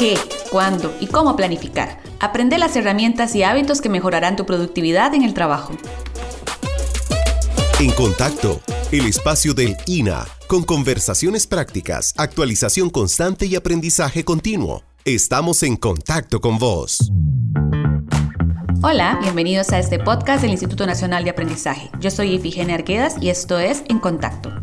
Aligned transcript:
qué, 0.00 0.16
cuándo 0.50 0.96
y 0.98 1.06
cómo 1.08 1.36
planificar. 1.36 2.00
Aprende 2.20 2.56
las 2.56 2.74
herramientas 2.74 3.34
y 3.34 3.42
hábitos 3.42 3.82
que 3.82 3.90
mejorarán 3.90 4.34
tu 4.34 4.46
productividad 4.46 5.14
en 5.14 5.24
el 5.24 5.34
trabajo. 5.34 5.74
En 7.78 7.90
contacto, 7.92 8.62
el 8.92 9.04
espacio 9.04 9.52
del 9.52 9.76
INA, 9.84 10.26
con 10.46 10.64
conversaciones 10.64 11.46
prácticas, 11.46 12.14
actualización 12.16 12.88
constante 12.88 13.44
y 13.44 13.56
aprendizaje 13.56 14.24
continuo. 14.24 14.84
Estamos 15.04 15.62
en 15.62 15.76
contacto 15.76 16.40
con 16.40 16.58
vos. 16.58 17.12
Hola, 18.82 19.18
bienvenidos 19.20 19.70
a 19.72 19.78
este 19.78 19.98
podcast 19.98 20.40
del 20.40 20.52
Instituto 20.52 20.86
Nacional 20.86 21.24
de 21.24 21.30
Aprendizaje. 21.30 21.90
Yo 22.00 22.10
soy 22.10 22.32
Ifigenia 22.32 22.76
Arquedas 22.76 23.16
y 23.20 23.28
esto 23.28 23.58
es 23.58 23.82
En 23.88 23.98
Contacto. 23.98 24.59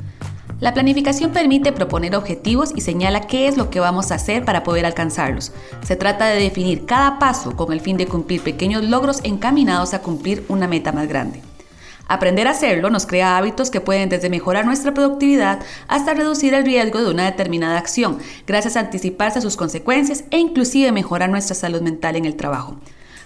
La 0.59 0.73
planificación 0.73 1.33
permite 1.33 1.71
proponer 1.71 2.15
objetivos 2.15 2.71
y 2.75 2.81
señala 2.81 3.27
qué 3.27 3.47
es 3.47 3.57
lo 3.57 3.69
que 3.69 3.79
vamos 3.79 4.11
a 4.11 4.15
hacer 4.15 4.43
para 4.43 4.63
poder 4.63 4.87
alcanzarlos. 4.87 5.51
Se 5.83 5.95
trata 5.95 6.25
de 6.25 6.41
definir 6.41 6.87
cada 6.87 7.19
paso 7.19 7.55
con 7.55 7.71
el 7.71 7.79
fin 7.79 7.95
de 7.95 8.07
cumplir 8.07 8.41
pequeños 8.41 8.83
logros 8.83 9.19
encaminados 9.23 9.93
a 9.93 10.01
cumplir 10.01 10.43
una 10.47 10.67
meta 10.67 10.91
más 10.91 11.07
grande. 11.07 11.43
Aprender 12.07 12.47
a 12.47 12.51
hacerlo 12.51 12.89
nos 12.89 13.05
crea 13.05 13.37
hábitos 13.37 13.69
que 13.69 13.81
pueden 13.81 14.09
desde 14.09 14.31
mejorar 14.31 14.65
nuestra 14.65 14.95
productividad 14.95 15.59
hasta 15.87 16.15
reducir 16.15 16.55
el 16.55 16.65
riesgo 16.65 17.03
de 17.03 17.11
una 17.11 17.25
determinada 17.25 17.77
acción, 17.77 18.17
gracias 18.47 18.77
a 18.77 18.79
anticiparse 18.79 19.37
a 19.37 19.43
sus 19.43 19.57
consecuencias 19.57 20.23
e 20.31 20.39
inclusive 20.39 20.91
mejorar 20.91 21.29
nuestra 21.29 21.53
salud 21.53 21.81
mental 21.81 22.15
en 22.15 22.25
el 22.25 22.35
trabajo. 22.35 22.77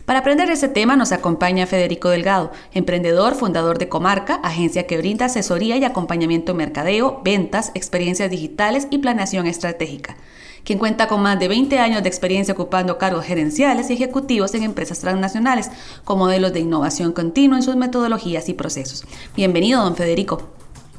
Para 0.05 0.19
aprender 0.19 0.49
ese 0.49 0.67
tema 0.67 0.95
nos 0.95 1.11
acompaña 1.11 1.67
Federico 1.67 2.09
Delgado, 2.09 2.51
emprendedor, 2.73 3.35
fundador 3.35 3.77
de 3.77 3.89
Comarca, 3.89 4.35
agencia 4.35 4.87
que 4.87 4.97
brinda 4.97 5.25
asesoría 5.25 5.77
y 5.77 5.83
acompañamiento 5.83 6.51
en 6.51 6.57
mercadeo, 6.57 7.21
ventas, 7.23 7.71
experiencias 7.75 8.29
digitales 8.29 8.87
y 8.89 8.97
planeación 8.97 9.47
estratégica 9.47 10.17
quien 10.63 10.77
cuenta 10.77 11.07
con 11.07 11.21
más 11.21 11.39
de 11.39 11.47
20 11.47 11.79
años 11.79 12.03
de 12.03 12.09
experiencia 12.09 12.53
ocupando 12.53 12.99
cargos 12.99 13.25
gerenciales 13.25 13.89
y 13.89 13.93
ejecutivos 13.93 14.53
en 14.53 14.61
empresas 14.61 14.99
transnacionales, 14.99 15.71
con 16.03 16.19
modelos 16.19 16.53
de 16.53 16.59
innovación 16.59 17.13
continua 17.13 17.57
en 17.57 17.63
sus 17.63 17.75
metodologías 17.75 18.47
y 18.47 18.53
procesos. 18.53 19.03
Bienvenido, 19.35 19.83
don 19.83 19.95
Federico. 19.95 20.51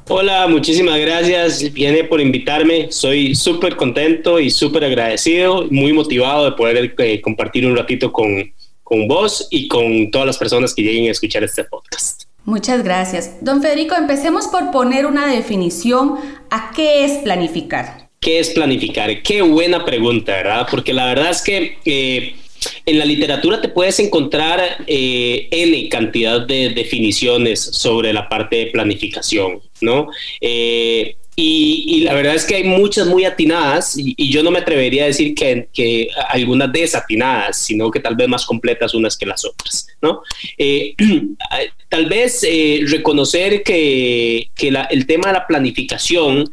Hola, 0.09 0.49
muchísimas 0.49 0.99
gracias, 0.99 1.73
Viene 1.73 2.03
por 2.03 2.21
invitarme. 2.21 2.91
Soy 2.91 3.37
súper 3.37 3.77
contento 3.77 4.41
y 4.41 4.51
súper 4.51 4.85
agradecido, 4.85 5.69
muy 5.71 5.93
motivado 5.93 6.45
de 6.45 6.53
poder 6.53 6.95
eh, 6.99 7.21
compartir 7.21 7.65
un 7.65 7.77
ratito 7.77 8.13
con, 8.13 8.53
con 8.93 9.09
vos 9.09 9.49
y 9.51 9.69
con 9.69 10.11
todas 10.11 10.27
las 10.27 10.37
personas 10.37 10.75
que 10.75 10.83
lleguen 10.83 11.09
a 11.09 11.13
escuchar 11.13 11.43
este 11.43 11.65
podcast. 11.65 12.25
Muchas 12.45 12.85
gracias. 12.85 13.43
Don 13.43 13.63
Federico, 13.63 13.95
empecemos 13.95 14.49
por 14.49 14.71
poner 14.71 15.07
una 15.07 15.33
definición 15.33 16.17
a 16.51 16.73
qué 16.77 17.07
es 17.07 17.13
planificar. 17.23 18.11
¿Qué 18.21 18.39
es 18.39 18.51
planificar? 18.51 19.23
Qué 19.23 19.41
buena 19.41 19.87
pregunta, 19.87 20.33
¿verdad? 20.33 20.67
Porque 20.71 20.93
la 20.93 21.07
verdad 21.07 21.31
es 21.31 21.41
que 21.41 21.79
eh, 21.87 22.37
en 22.85 22.99
la 22.99 23.07
literatura 23.07 23.63
te 23.63 23.71
puedes 23.71 23.99
encontrar 23.99 24.85
eh, 24.87 25.49
N 25.51 25.89
cantidad 25.89 26.43
de 26.43 26.69
definiciones 26.69 27.63
sobre 27.63 28.13
la 28.13 28.29
parte 28.29 28.57
de 28.57 28.67
planificación, 28.67 29.63
¿no? 29.81 30.09
Eh, 30.43 31.17
y, 31.35 32.01
la 32.05 32.13
verdad 32.15 32.35
es 32.35 32.45
que 32.45 32.57
hay 32.57 32.65
muchas 32.65 33.07
muy 33.07 33.25
atinadas 33.25 33.97
y, 33.97 34.31
yo 34.31 34.43
no 34.43 34.51
me 34.51 34.59
atrevería 34.59 35.05
a 35.05 35.07
decir 35.07 35.35
que, 35.35 35.69
que, 35.73 36.09
algunas 36.29 36.71
desatinadas, 36.73 37.59
sino 37.59 37.91
que 37.91 38.01
tal 38.01 38.17
vez 38.17 38.29
más 38.29 38.45
completas 38.45 38.95
unas 38.95 39.17
que 39.17 39.27
las 39.27 39.45
otras, 39.45 39.87
¿no? 40.03 40.23
Eh, 40.59 40.95
tal 41.89 42.07
vez 42.07 42.45
eh, 42.47 42.83
reconocer 42.87 43.63
que, 43.63 44.51
que 44.55 44.69
el 44.91 45.07
tema 45.07 45.29
de 45.29 45.35
la 45.35 45.47
planificación 45.47 46.51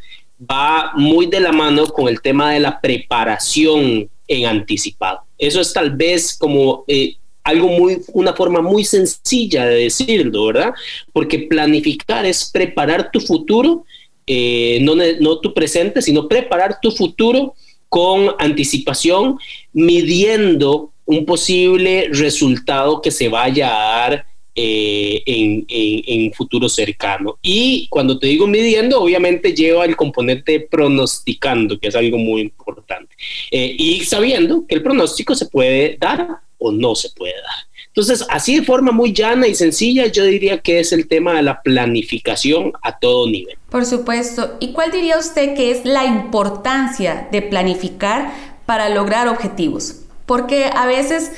va 0.50 0.94
muy 0.96 1.26
de 1.26 1.42
la 1.42 1.52
mano 1.52 1.86
con 1.88 2.08
el 2.08 2.22
tema 2.22 2.54
de 2.54 2.62
la 2.62 2.80
preparación 2.80 4.10
en 4.28 4.46
anticipado. 4.46 5.24
Eso 5.38 5.60
es 5.60 5.74
tal 5.74 5.92
vez 5.92 6.38
como 6.38 6.86
eh, 6.88 7.16
algo 7.44 7.68
muy, 7.68 8.02
una 8.14 8.34
forma 8.34 8.62
muy 8.62 8.86
sencilla 8.86 9.66
de 9.66 9.84
decirlo, 9.84 10.46
¿verdad? 10.46 10.74
Porque 11.12 11.40
planificar 11.40 12.26
es 12.26 12.50
preparar 12.52 13.12
tu 13.12 13.20
futuro 13.20 13.86
eh, 14.32 14.80
no, 14.82 15.40
tu 15.40 15.56
presente, 15.56 16.04
sino 16.04 16.28
preparar 16.28 16.80
tu 16.80 16.92
futuro 16.92 17.56
con 17.90 18.36
anticipación, 18.38 19.40
midiendo 19.74 20.94
un 21.06 21.26
posible 21.26 22.10
resultado 22.12 23.02
que 23.02 23.10
se 23.10 23.28
vaya 23.28 23.70
a 23.70 24.10
dar 24.10 24.26
eh, 24.54 25.24
en, 25.26 25.66
en, 25.68 26.32
futuro 26.34 26.70
cercano. 26.70 27.40
Y 27.42 27.88
cuando 27.90 28.20
te 28.20 28.28
digo 28.28 28.46
midiendo, 28.46 29.02
obviamente 29.02 29.56
lleva 29.56 29.84
el 29.86 29.96
componente 29.96 30.60
pronosticando, 30.60 31.80
que 31.80 31.88
es 31.88 31.96
algo 31.96 32.20
muy 32.20 32.42
importante. 32.42 33.16
Eh, 33.50 33.76
y 33.80 34.06
sabiendo 34.06 34.68
que 34.68 34.76
el 34.76 34.84
pronóstico 34.84 35.34
se 35.34 35.48
puede 35.48 35.98
dar 36.00 36.28
o 36.60 36.72
no 36.72 36.94
se 36.94 37.10
puede 37.10 37.34
dar. 37.34 37.66
Entonces, 37.90 38.26
así 38.30 38.60
de 38.60 38.66
forma 38.66 38.92
muy 38.92 39.14
llana 39.14 39.48
y 39.48 39.56
sencilla, 39.56 40.08
yo 40.08 40.24
diría 40.24 40.60
que 40.60 40.80
es 40.80 40.94
el 40.94 41.08
tema 41.08 41.34
de 41.34 41.42
la 41.42 41.62
planificación 41.62 42.72
a 42.82 42.98
todo 43.00 43.28
nivel. 43.30 43.58
Por 43.70 43.86
supuesto. 43.86 44.58
¿Y 44.60 44.74
cuál 44.74 44.92
diría 44.92 45.18
usted 45.18 45.56
que 45.56 45.72
es 45.72 45.86
la 45.86 46.06
importancia 46.06 47.28
de 47.32 47.42
planificar 47.42 48.32
para 48.66 48.90
lograr 48.90 49.28
objetivos? 49.28 50.02
Porque 50.26 50.70
a 50.74 50.86
veces 50.86 51.32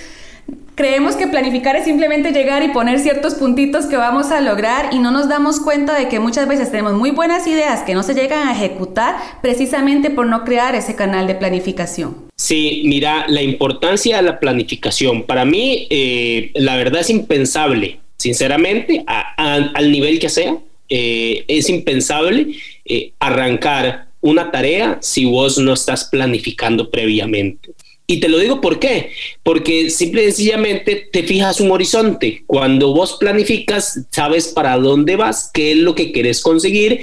creemos 0.82 1.16
que 1.16 1.28
planificar 1.28 1.76
es 1.76 1.84
simplemente 1.84 2.32
llegar 2.32 2.64
y 2.64 2.70
poner 2.70 2.98
ciertos 2.98 3.36
puntitos 3.36 3.86
que 3.86 3.98
vamos 3.98 4.32
a 4.32 4.42
lograr 4.42 4.92
y 4.92 4.98
no 4.98 5.12
nos 5.12 5.30
damos 5.30 5.60
cuenta 5.60 5.94
de 5.94 6.10
que 6.10 6.20
muchas 6.20 6.48
veces 6.48 6.72
tenemos 6.72 6.94
muy 6.94 7.12
buenas 7.12 7.46
ideas 7.46 7.84
que 7.84 7.94
no 7.94 8.02
se 8.02 8.16
llegan 8.16 8.48
a 8.48 8.54
ejecutar 8.54 9.16
precisamente 9.44 10.10
por 10.10 10.26
no 10.26 10.44
crear 10.44 10.74
ese 10.74 10.96
canal 10.96 11.28
de 11.28 11.36
planificación. 11.36 12.16
Sí, 12.36 12.82
mira, 12.86 13.26
la 13.28 13.44
importancia 13.44 14.18
de 14.18 14.24
la 14.24 14.40
planificación. 14.40 15.22
Para 15.22 15.46
mí, 15.46 15.86
eh, 15.92 16.50
la 16.56 16.76
verdad 16.78 17.02
es 17.02 17.12
impensable, 17.12 18.00
sinceramente, 18.18 19.06
al 19.06 19.92
nivel 19.92 20.18
que 20.18 20.30
sea, 20.30 20.58
eh, 20.90 21.46
es 21.48 21.70
impensable 21.70 22.56
eh, 22.86 23.12
arrancar 23.20 24.08
una 24.22 24.50
tarea 24.50 24.98
si 25.00 25.26
vos 25.26 25.60
no 25.60 25.74
estás 25.74 26.06
planificando 26.06 26.90
previamente. 26.90 27.70
Y 28.08 28.20
te 28.20 28.28
lo 28.28 28.40
digo 28.40 28.60
por 28.60 28.80
qué, 28.80 29.12
porque 29.42 29.90
simple 29.90 30.24
y 30.24 30.26
sencillamente 30.26 31.10
te 31.12 31.24
fijas 31.24 31.62
un 31.62 31.72
horizonte. 31.72 32.44
Cuando 32.46 32.94
vos 32.94 33.18
planificas, 33.20 34.02
sabes 34.12 34.50
para 34.50 34.78
dónde 34.78 35.16
vas, 35.16 35.50
qué 35.54 35.72
es 35.72 35.78
lo 35.78 35.96
que 35.96 36.12
querés 36.12 36.42
conseguir 36.42 37.02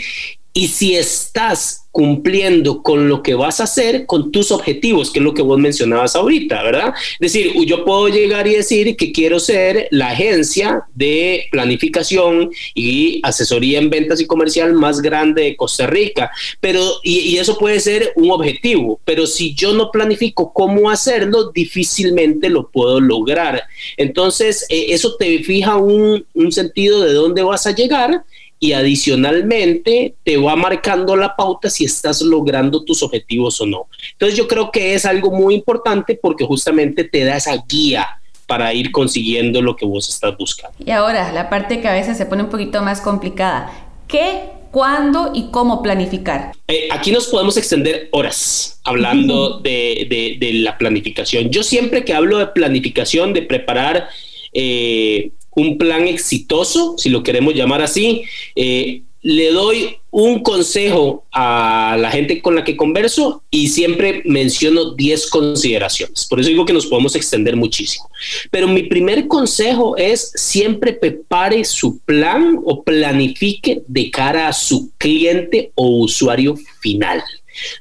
y 0.52 0.68
si 0.68 0.96
estás 0.96 1.87
cumpliendo 1.98 2.80
con 2.80 3.08
lo 3.08 3.24
que 3.24 3.34
vas 3.34 3.58
a 3.58 3.64
hacer, 3.64 4.06
con 4.06 4.30
tus 4.30 4.52
objetivos, 4.52 5.10
que 5.10 5.18
es 5.18 5.24
lo 5.24 5.34
que 5.34 5.42
vos 5.42 5.58
mencionabas 5.58 6.14
ahorita, 6.14 6.62
¿verdad? 6.62 6.94
Es 7.18 7.32
decir, 7.32 7.52
yo 7.66 7.84
puedo 7.84 8.06
llegar 8.06 8.46
y 8.46 8.54
decir 8.54 8.96
que 8.96 9.10
quiero 9.10 9.40
ser 9.40 9.88
la 9.90 10.10
agencia 10.10 10.84
de 10.94 11.46
planificación 11.50 12.52
y 12.72 13.20
asesoría 13.24 13.80
en 13.80 13.90
ventas 13.90 14.20
y 14.20 14.28
comercial 14.28 14.74
más 14.74 15.02
grande 15.02 15.42
de 15.42 15.56
Costa 15.56 15.88
Rica, 15.88 16.30
pero, 16.60 16.80
y, 17.02 17.36
eso 17.36 17.58
puede 17.58 17.80
ser 17.80 18.12
un 18.14 18.30
objetivo, 18.30 19.00
pero 19.04 19.26
si 19.26 19.56
yo 19.56 19.74
no 19.74 19.90
planifico 19.90 20.52
cómo 20.52 20.90
hacerlo, 20.90 21.50
difícilmente 21.50 22.48
lo 22.48 22.68
puedo 22.70 23.00
lograr. 23.00 23.64
Entonces, 23.96 24.66
eh, 24.68 24.86
eso 24.90 25.16
te 25.16 25.42
fija 25.42 25.74
un, 25.74 26.24
un 26.32 26.52
sentido 26.52 27.00
de 27.00 27.12
dónde 27.12 27.42
vas 27.42 27.66
a 27.66 27.74
llegar 27.74 28.22
y 28.60 28.72
adicionalmente 28.72 30.14
te 30.24 30.36
va 30.36 30.56
marcando 30.56 31.16
la 31.16 31.36
pauta 31.36 31.70
si 31.70 31.84
estás 31.84 32.22
logrando 32.22 32.84
tus 32.84 33.02
objetivos 33.02 33.60
o 33.60 33.66
no. 33.66 33.86
Entonces 34.12 34.36
yo 34.36 34.48
creo 34.48 34.70
que 34.70 34.94
es 34.94 35.04
algo 35.04 35.30
muy 35.30 35.54
importante 35.54 36.18
porque 36.20 36.44
justamente 36.44 37.04
te 37.04 37.24
da 37.24 37.36
esa 37.36 37.56
guía 37.68 38.18
para 38.46 38.72
ir 38.72 38.90
consiguiendo 38.90 39.60
lo 39.60 39.76
que 39.76 39.84
vos 39.84 40.08
estás 40.08 40.36
buscando. 40.36 40.76
Y 40.84 40.90
ahora, 40.90 41.32
la 41.32 41.50
parte 41.50 41.80
que 41.80 41.88
a 41.88 41.92
veces 41.92 42.16
se 42.16 42.24
pone 42.24 42.42
un 42.42 42.48
poquito 42.48 42.82
más 42.82 43.02
complicada. 43.02 43.70
¿Qué, 44.08 44.44
cuándo 44.70 45.32
y 45.34 45.50
cómo 45.50 45.82
planificar? 45.82 46.52
Eh, 46.66 46.88
aquí 46.90 47.12
nos 47.12 47.26
podemos 47.26 47.58
extender 47.58 48.08
horas 48.10 48.80
hablando 48.84 49.58
de, 49.60 50.36
de, 50.40 50.52
la 50.54 50.78
planificación. 50.78 51.50
Yo 51.50 51.62
siempre 51.62 52.06
que 52.06 52.14
hablo 52.14 52.38
de 52.38 52.46
planificación, 52.46 53.34
de 53.34 53.42
preparar 53.42 54.08
eh, 54.54 55.32
un 55.58 55.78
plan 55.78 56.06
exitoso, 56.06 56.96
si 56.98 57.10
lo 57.10 57.22
queremos 57.22 57.54
llamar 57.54 57.82
así, 57.82 58.22
eh, 58.54 59.02
le 59.22 59.50
doy 59.50 59.96
un 60.10 60.42
consejo 60.42 61.24
a 61.32 61.96
la 61.98 62.10
gente 62.10 62.40
con 62.40 62.54
la 62.54 62.64
que 62.64 62.76
converso 62.76 63.42
y 63.50 63.68
siempre 63.68 64.22
menciono 64.24 64.94
10 64.94 65.26
consideraciones. 65.28 66.26
Por 66.26 66.40
eso 66.40 66.48
digo 66.48 66.64
que 66.64 66.72
nos 66.72 66.86
podemos 66.86 67.14
extender 67.16 67.56
muchísimo. 67.56 68.08
Pero 68.50 68.68
mi 68.68 68.84
primer 68.84 69.26
consejo 69.26 69.96
es 69.96 70.32
siempre 70.34 70.92
prepare 70.92 71.64
su 71.64 71.98
plan 71.98 72.60
o 72.64 72.82
planifique 72.82 73.82
de 73.86 74.10
cara 74.10 74.48
a 74.48 74.52
su 74.52 74.92
cliente 74.98 75.72
o 75.74 75.98
usuario 75.98 76.56
final. 76.80 77.22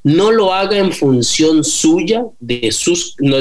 No 0.04 0.32
lo 0.32 0.54
haga 0.54 0.78
en 0.78 0.92
función 0.92 1.64
suya, 1.64 2.26
de 2.40 2.72
sus, 2.72 3.16
no, 3.20 3.38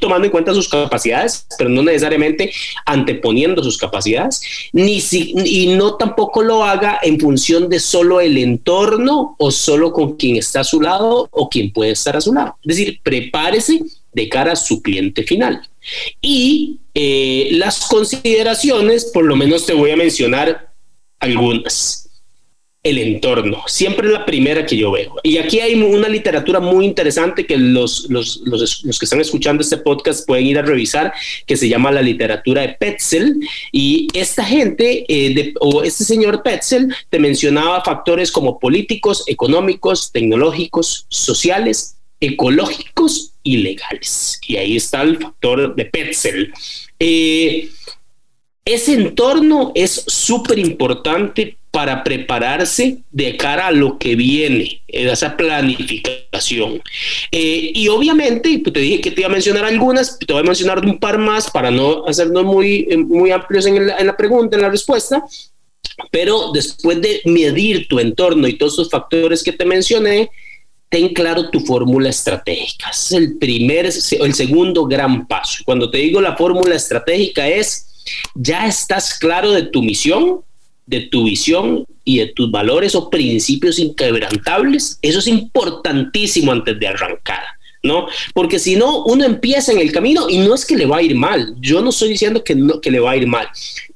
tomando 0.00 0.26
en 0.26 0.30
cuenta 0.30 0.54
sus 0.54 0.68
capacidades, 0.68 1.46
pero 1.58 1.70
no 1.70 1.82
necesariamente 1.82 2.52
anteponiendo 2.84 3.62
sus 3.62 3.78
capacidades, 3.78 4.40
ni 4.72 5.00
si, 5.00 5.34
y 5.44 5.76
no 5.76 5.94
tampoco 5.94 6.42
lo 6.42 6.64
haga 6.64 6.98
en 7.02 7.18
función 7.18 7.68
de 7.68 7.80
solo 7.80 8.20
el 8.20 8.38
entorno 8.38 9.36
o 9.38 9.50
solo 9.50 9.92
con 9.92 10.16
quien 10.16 10.36
está 10.36 10.60
a 10.60 10.64
su 10.64 10.80
lado 10.80 11.28
o 11.30 11.48
quien 11.48 11.72
puede 11.72 11.92
estar 11.92 12.16
a 12.16 12.20
su 12.20 12.32
lado. 12.32 12.56
Es 12.62 12.76
decir, 12.76 13.00
prepárese 13.02 13.80
de 14.12 14.28
cara 14.28 14.52
a 14.52 14.56
su 14.56 14.82
cliente 14.82 15.22
final. 15.22 15.60
Y 16.20 16.80
eh, 16.94 17.48
las 17.52 17.86
consideraciones, 17.86 19.06
por 19.06 19.24
lo 19.24 19.36
menos 19.36 19.66
te 19.66 19.74
voy 19.74 19.90
a 19.90 19.96
mencionar 19.96 20.72
algunas 21.20 22.05
el 22.86 22.98
entorno. 22.98 23.64
Siempre 23.66 24.06
es 24.06 24.12
la 24.12 24.24
primera 24.24 24.64
que 24.64 24.76
yo 24.76 24.92
veo. 24.92 25.16
Y 25.24 25.38
aquí 25.38 25.58
hay 25.58 25.74
una 25.74 26.08
literatura 26.08 26.60
muy 26.60 26.84
interesante 26.84 27.44
que 27.44 27.56
los, 27.56 28.08
los, 28.08 28.40
que 28.98 29.04
están 29.04 29.20
escuchando 29.20 29.62
este 29.62 29.78
podcast 29.78 30.24
pueden 30.24 30.46
ir 30.46 30.56
a 30.56 30.62
revisar, 30.62 31.12
que 31.46 31.56
se 31.56 31.68
llama 31.68 31.90
la 31.90 32.00
literatura 32.00 32.62
de 32.62 32.68
Petzel. 32.74 33.40
Y 33.72 34.06
esta 34.14 34.44
gente, 34.44 35.04
eh, 35.08 35.52
o 35.60 35.82
este 35.82 36.04
señor 36.04 36.44
Petzel, 36.44 36.94
te 37.10 37.18
mencionaba 37.18 37.82
factores 37.82 38.30
como 38.30 38.60
políticos, 38.60 39.24
económicos, 39.26 40.12
tecnológicos, 40.12 41.06
sociales, 41.08 41.96
ecológicos 42.20 43.32
y 43.42 43.56
legales. 43.56 44.40
Y 44.46 44.58
ahí 44.58 44.76
está 44.76 45.02
el 45.02 45.18
factor 45.18 45.74
de 45.74 45.86
Petzel. 45.86 46.52
Eh, 47.00 47.68
ese 48.66 48.94
entorno 48.94 49.70
es 49.76 50.04
súper 50.08 50.58
importante 50.58 51.56
para 51.70 52.02
prepararse 52.02 52.98
de 53.12 53.36
cara 53.36 53.68
a 53.68 53.70
lo 53.70 53.96
que 53.96 54.16
viene, 54.16 54.82
esa 54.88 55.36
planificación. 55.36 56.82
Eh, 57.30 57.70
y 57.74 57.86
obviamente, 57.88 58.58
pues, 58.58 58.72
te 58.72 58.80
dije 58.80 59.00
que 59.00 59.10
te 59.12 59.20
iba 59.20 59.28
a 59.28 59.32
mencionar 59.32 59.64
algunas, 59.64 60.18
te 60.18 60.32
voy 60.32 60.42
a 60.42 60.46
mencionar 60.46 60.84
un 60.84 60.98
par 60.98 61.18
más 61.18 61.48
para 61.50 61.70
no 61.70 62.06
hacernos 62.06 62.44
muy, 62.44 62.88
eh, 62.90 62.96
muy 62.96 63.30
amplios 63.30 63.66
en 63.66 63.86
la, 63.86 63.98
en 63.98 64.06
la 64.06 64.16
pregunta, 64.16 64.56
en 64.56 64.62
la 64.62 64.70
respuesta. 64.70 65.22
Pero 66.10 66.50
después 66.52 67.00
de 67.00 67.20
medir 67.24 67.86
tu 67.86 68.00
entorno 68.00 68.48
y 68.48 68.58
todos 68.58 68.72
esos 68.72 68.90
factores 68.90 69.44
que 69.44 69.52
te 69.52 69.64
mencioné, 69.64 70.30
ten 70.88 71.12
claro 71.14 71.50
tu 71.50 71.60
fórmula 71.60 72.08
estratégica. 72.08 72.90
Es 72.90 73.12
el 73.12 73.38
primer, 73.38 73.86
el 73.86 74.34
segundo 74.34 74.86
gran 74.86 75.26
paso. 75.28 75.62
Cuando 75.64 75.88
te 75.90 75.98
digo 75.98 76.20
la 76.20 76.36
fórmula 76.36 76.74
estratégica 76.74 77.46
es, 77.46 77.85
ya 78.34 78.66
estás 78.66 79.18
claro 79.18 79.52
de 79.52 79.62
tu 79.62 79.82
misión, 79.82 80.40
de 80.86 81.00
tu 81.02 81.24
visión 81.24 81.84
y 82.04 82.18
de 82.18 82.26
tus 82.26 82.50
valores 82.50 82.94
o 82.94 83.10
principios 83.10 83.78
inquebrantables, 83.78 84.98
eso 85.02 85.18
es 85.18 85.26
importantísimo 85.26 86.52
antes 86.52 86.78
de 86.78 86.86
arrancar. 86.86 87.42
¿no? 87.86 88.06
Porque 88.34 88.58
si 88.58 88.76
no, 88.76 89.04
uno 89.04 89.24
empieza 89.24 89.72
en 89.72 89.78
el 89.78 89.92
camino 89.92 90.28
y 90.28 90.38
no 90.38 90.54
es 90.54 90.66
que 90.66 90.76
le 90.76 90.86
va 90.86 90.98
a 90.98 91.02
ir 91.02 91.14
mal. 91.14 91.54
Yo 91.60 91.80
no 91.80 91.90
estoy 91.90 92.10
diciendo 92.10 92.44
que, 92.44 92.54
no, 92.54 92.80
que 92.80 92.90
le 92.90 93.00
va 93.00 93.12
a 93.12 93.16
ir 93.16 93.26
mal, 93.26 93.48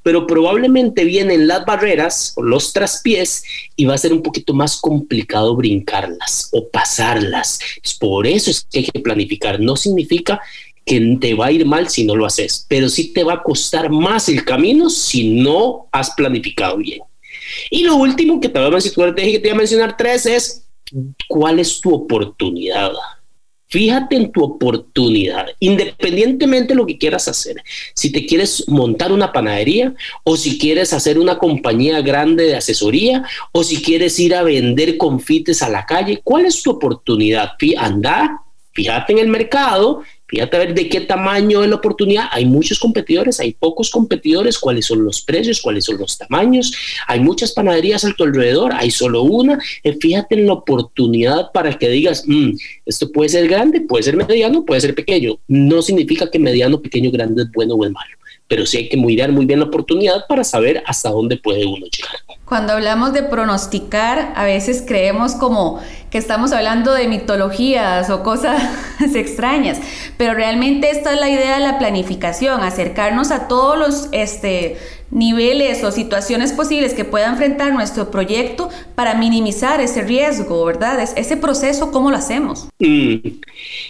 pero 0.03 0.27
probablemente 0.27 1.05
vienen 1.05 1.47
las 1.47 1.65
barreras 1.67 2.33
o 2.37 2.43
los 2.43 2.73
traspiés 2.73 3.43
y 3.77 3.85
va 3.85 3.95
a 3.95 3.99
ser 3.99 4.13
un 4.13 4.23
poquito 4.23 4.55
más 4.55 4.81
complicado 4.81 5.57
brincarlas 5.57 6.49
o 6.53 6.69
pasarlas. 6.69 7.59
Por 7.99 8.27
eso 8.27 8.51
es 8.51 8.67
que 8.71 8.81
hay 8.81 8.85
que 8.87 9.01
planificar. 9.01 9.61
No 9.61 9.77
significa 9.77 10.41
que 10.85 11.19
te 11.21 11.35
va 11.35 11.47
a 11.47 11.53
ir 11.53 11.65
mal 11.67 11.89
si 11.89 12.05
no 12.05 12.17
lo 12.17 12.27
haces, 12.27 12.67
pero 12.69 12.89
sí 12.89 13.13
te 13.13 13.25
va 13.25 13.35
a 13.35 13.43
costar 13.43 13.91
más 13.91 14.29
el 14.29 14.45
camino 14.45 14.91
si 14.91 15.29
no 15.41 15.89
has 15.93 16.11
planificado 16.11 16.79
bien. 16.79 17.01
Y 17.71 17.85
lo 17.85 17.97
último 17.97 18.41
que 18.41 18.49
te 18.49 18.59
voy 18.59 18.69
a 18.69 18.71
mencionar, 18.71 19.15
mencionar 19.57 19.97
tres 19.97 20.27
es 20.27 20.67
cuál 21.29 21.59
es 21.59 21.81
tu 21.81 21.95
oportunidad. 21.95 22.93
Fíjate 23.71 24.17
en 24.17 24.33
tu 24.33 24.43
oportunidad, 24.43 25.47
independientemente 25.61 26.75
de 26.75 26.75
lo 26.75 26.87
que 26.87 26.99
quieras 26.99 27.29
hacer. 27.29 27.63
Si 27.95 28.11
te 28.11 28.27
quieres 28.27 28.67
montar 28.67 29.13
una 29.13 29.33
panadería 29.33 29.95
o 30.25 30.37
si 30.37 30.59
quieres 30.59 30.93
hacer 30.93 31.21
una 31.21 31.39
compañía 31.39 32.01
grande 32.01 32.47
de 32.47 32.57
asesoría 32.57 33.25
o 33.53 33.63
si 33.63 33.81
quieres 33.81 34.19
ir 34.19 34.35
a 34.35 34.43
vender 34.43 34.97
confites 34.97 35.63
a 35.63 35.69
la 35.69 35.87
calle, 35.87 36.21
¿cuál 36.25 36.47
es 36.47 36.61
tu 36.65 36.73
oportunidad? 36.73 37.53
Anda, 37.79 38.43
fíjate 38.73 39.13
en 39.13 39.21
el 39.21 39.29
mercado 39.29 40.03
Fíjate 40.31 40.57
a 40.57 40.61
ver 40.61 40.75
de 40.75 40.89
qué 40.89 41.01
tamaño 41.01 41.65
es 41.65 41.69
la 41.69 41.75
oportunidad. 41.75 42.29
Hay 42.31 42.45
muchos 42.45 42.79
competidores, 42.79 43.41
hay 43.41 43.53
pocos 43.53 43.91
competidores, 43.91 44.59
cuáles 44.61 44.87
son 44.87 45.05
los 45.05 45.23
precios, 45.23 45.61
cuáles 45.61 45.85
son 45.85 45.99
los 45.99 46.17
tamaños. 46.17 46.73
Hay 47.09 47.19
muchas 47.19 47.53
panaderías 47.53 48.05
a 48.05 48.13
tu 48.13 48.23
alrededor, 48.23 48.73
hay 48.73 48.93
solo 48.93 49.23
una. 49.23 49.59
Eh, 49.83 49.97
fíjate 50.01 50.37
en 50.37 50.47
la 50.47 50.53
oportunidad 50.53 51.51
para 51.53 51.77
que 51.77 51.89
digas, 51.89 52.23
mm, 52.27 52.53
esto 52.87 53.11
puede 53.11 53.29
ser 53.29 53.49
grande, 53.49 53.81
puede 53.81 54.05
ser 54.05 54.17
mediano, 54.17 54.65
puede 54.65 54.81
ser 54.81 54.95
pequeño. 54.95 55.41
No 55.49 55.83
significa 55.83 56.31
que 56.31 56.39
mediano, 56.39 56.81
pequeño, 56.81 57.11
grande 57.11 57.43
es 57.43 57.51
bueno 57.51 57.75
o 57.75 57.85
es 57.85 57.91
malo, 57.91 58.11
pero 58.51 58.67
sí 58.67 58.79
hay 58.79 58.89
que 58.89 58.97
mirar 58.97 59.31
muy 59.31 59.47
bien 59.47 59.61
la 59.61 59.67
oportunidad 59.67 60.27
para 60.27 60.43
saber 60.43 60.83
hasta 60.85 61.09
dónde 61.09 61.37
puede 61.37 61.65
uno 61.65 61.87
llegar. 61.87 62.17
Cuando 62.45 62.73
hablamos 62.73 63.13
de 63.13 63.23
pronosticar, 63.23 64.33
a 64.35 64.43
veces 64.43 64.83
creemos 64.85 65.37
como 65.37 65.79
que 66.11 66.19
estamos 66.19 66.51
hablando 66.51 66.93
de 66.93 67.07
mitologías 67.07 68.11
o 68.11 68.25
cosas 68.25 68.61
extrañas, 69.15 69.79
pero 70.17 70.35
realmente 70.35 70.91
esta 70.91 71.13
es 71.13 71.21
la 71.21 71.31
idea 71.31 71.55
de 71.55 71.65
la 71.65 71.79
planificación, 71.79 72.65
acercarnos 72.65 73.31
a 73.31 73.47
todos 73.47 73.79
los 73.79 74.09
este, 74.11 74.77
niveles 75.11 75.83
o 75.83 75.91
situaciones 75.91 76.53
posibles 76.53 76.95
que 76.95 77.05
pueda 77.05 77.29
enfrentar 77.29 77.73
nuestro 77.73 78.11
proyecto 78.11 78.69
para 78.95 79.15
minimizar 79.15 79.81
ese 79.81 80.03
riesgo, 80.03 80.65
¿verdad? 80.65 81.01
Es, 81.03 81.13
ese 81.17 81.37
proceso, 81.37 81.91
¿cómo 81.91 82.11
lo 82.11 82.17
hacemos? 82.17 82.69
Mm, 82.79 83.17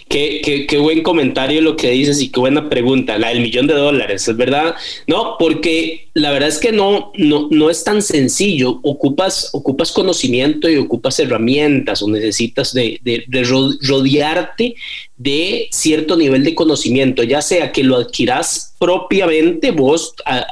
qué, 0.07 0.77
buen 0.79 1.03
comentario 1.03 1.61
lo 1.61 1.75
que 1.75 1.91
dices 1.91 2.21
y 2.21 2.29
qué 2.29 2.39
buena 2.39 2.69
pregunta, 2.69 3.17
la 3.17 3.29
del 3.29 3.41
millón 3.41 3.67
de 3.67 3.75
dólares, 3.75 4.27
¿es 4.27 4.35
verdad? 4.35 4.75
No, 5.07 5.35
porque 5.37 6.09
la 6.13 6.31
verdad 6.31 6.49
es 6.49 6.57
que 6.57 6.71
no, 6.71 7.11
no, 7.15 7.47
no 7.51 7.69
es 7.69 7.83
tan 7.83 8.01
sencillo, 8.01 8.79
ocupas, 8.83 9.49
ocupas 9.53 9.91
conocimiento 9.91 10.69
y 10.69 10.77
ocupas 10.77 11.19
herramientas 11.19 12.01
o 12.01 12.09
necesitas 12.09 12.73
de, 12.73 12.99
de, 13.03 13.23
de 13.27 13.43
rodearte 13.43 14.75
de 15.17 15.67
cierto 15.71 16.17
nivel 16.17 16.43
de 16.43 16.55
conocimiento, 16.55 17.21
ya 17.21 17.43
sea 17.43 17.71
que 17.71 17.83
lo 17.83 17.97
adquirás 17.97 18.73
propiamente 18.79 19.69
vos. 19.69 20.15
A, 20.25 20.45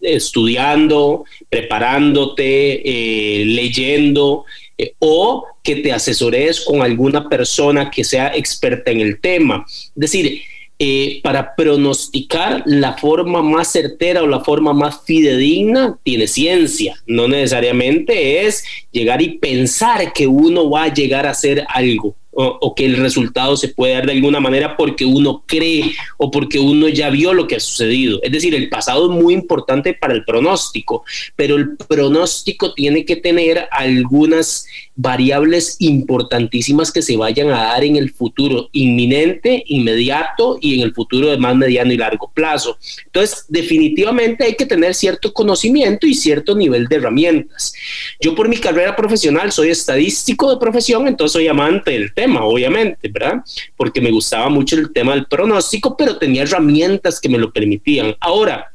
estudiando, 0.00 1.24
preparándote, 1.48 2.82
eh, 2.84 3.44
leyendo, 3.44 4.44
eh, 4.76 4.94
o 4.98 5.44
que 5.62 5.76
te 5.76 5.92
asesores 5.92 6.60
con 6.60 6.82
alguna 6.82 7.28
persona 7.28 7.90
que 7.90 8.04
sea 8.04 8.34
experta 8.34 8.90
en 8.90 9.00
el 9.00 9.20
tema. 9.20 9.64
Es 9.68 9.92
decir, 9.94 10.42
eh, 10.80 11.20
para 11.24 11.56
pronosticar 11.56 12.62
la 12.64 12.96
forma 12.96 13.42
más 13.42 13.72
certera 13.72 14.22
o 14.22 14.28
la 14.28 14.44
forma 14.44 14.72
más 14.72 15.00
fidedigna 15.04 15.98
tiene 16.04 16.28
ciencia. 16.28 16.94
No 17.04 17.26
necesariamente 17.26 18.46
es 18.46 18.62
llegar 18.92 19.20
y 19.20 19.38
pensar 19.38 20.12
que 20.12 20.28
uno 20.28 20.70
va 20.70 20.84
a 20.84 20.94
llegar 20.94 21.26
a 21.26 21.30
hacer 21.30 21.64
algo 21.68 22.14
o, 22.40 22.74
que 22.76 22.86
el 22.86 22.96
resultado 22.96 23.56
se 23.56 23.68
puede 23.68 23.94
dar 23.94 24.06
de 24.06 24.12
alguna 24.12 24.38
manera 24.38 24.76
porque 24.76 25.04
uno 25.04 25.42
cree 25.44 25.92
o 26.18 26.30
porque 26.30 26.60
uno 26.60 26.88
ya 26.88 27.10
vio 27.10 27.34
lo 27.34 27.48
que 27.48 27.56
ha 27.56 27.60
sucedido. 27.60 28.20
Es 28.22 28.30
decir, 28.30 28.54
el 28.54 28.68
pasado 28.68 29.10
es 29.10 29.22
muy 29.22 29.34
importante 29.34 29.92
para 29.92 30.14
el 30.14 30.24
pronóstico, 30.24 31.04
pero 31.34 31.56
el 31.56 31.76
pronóstico 31.76 32.74
tiene 32.74 33.04
que 33.04 33.16
tener 33.16 33.66
algunas 33.72 34.66
variables 34.94 35.76
importantísimas 35.80 36.92
que 36.92 37.02
se 37.02 37.16
vayan 37.16 37.48
a 37.50 37.64
dar 37.64 37.84
en 37.84 37.96
el 37.96 38.10
futuro 38.10 38.68
inminente, 38.72 39.64
inmediato 39.66 40.58
y 40.60 40.74
en 40.74 40.80
el 40.80 40.94
futuro 40.94 41.28
de 41.28 41.38
más 41.38 41.56
mediano 41.56 41.92
y 41.92 41.96
largo 41.96 42.30
plazo. 42.32 42.78
Entonces, 43.06 43.46
definitivamente 43.48 44.44
hay 44.44 44.54
que 44.54 44.66
tener 44.66 44.94
cierto 44.94 45.32
conocimiento 45.32 46.06
y 46.06 46.14
cierto 46.14 46.54
nivel 46.54 46.86
de 46.86 46.96
herramientas. 46.96 47.74
Yo 48.20 48.34
por 48.34 48.48
mi 48.48 48.58
carrera 48.58 48.94
profesional 48.94 49.50
soy 49.50 49.70
estadístico 49.70 50.50
de 50.50 50.58
profesión, 50.58 51.06
entonces 51.08 51.32
soy 51.32 51.48
amante 51.48 51.92
del 51.92 52.12
tema, 52.12 52.27
obviamente, 52.36 53.08
¿verdad? 53.08 53.42
Porque 53.76 54.00
me 54.00 54.10
gustaba 54.10 54.48
mucho 54.48 54.76
el 54.76 54.92
tema 54.92 55.14
del 55.14 55.26
pronóstico, 55.26 55.96
pero 55.96 56.18
tenía 56.18 56.42
herramientas 56.42 57.20
que 57.20 57.28
me 57.28 57.38
lo 57.38 57.52
permitían. 57.52 58.14
Ahora, 58.20 58.72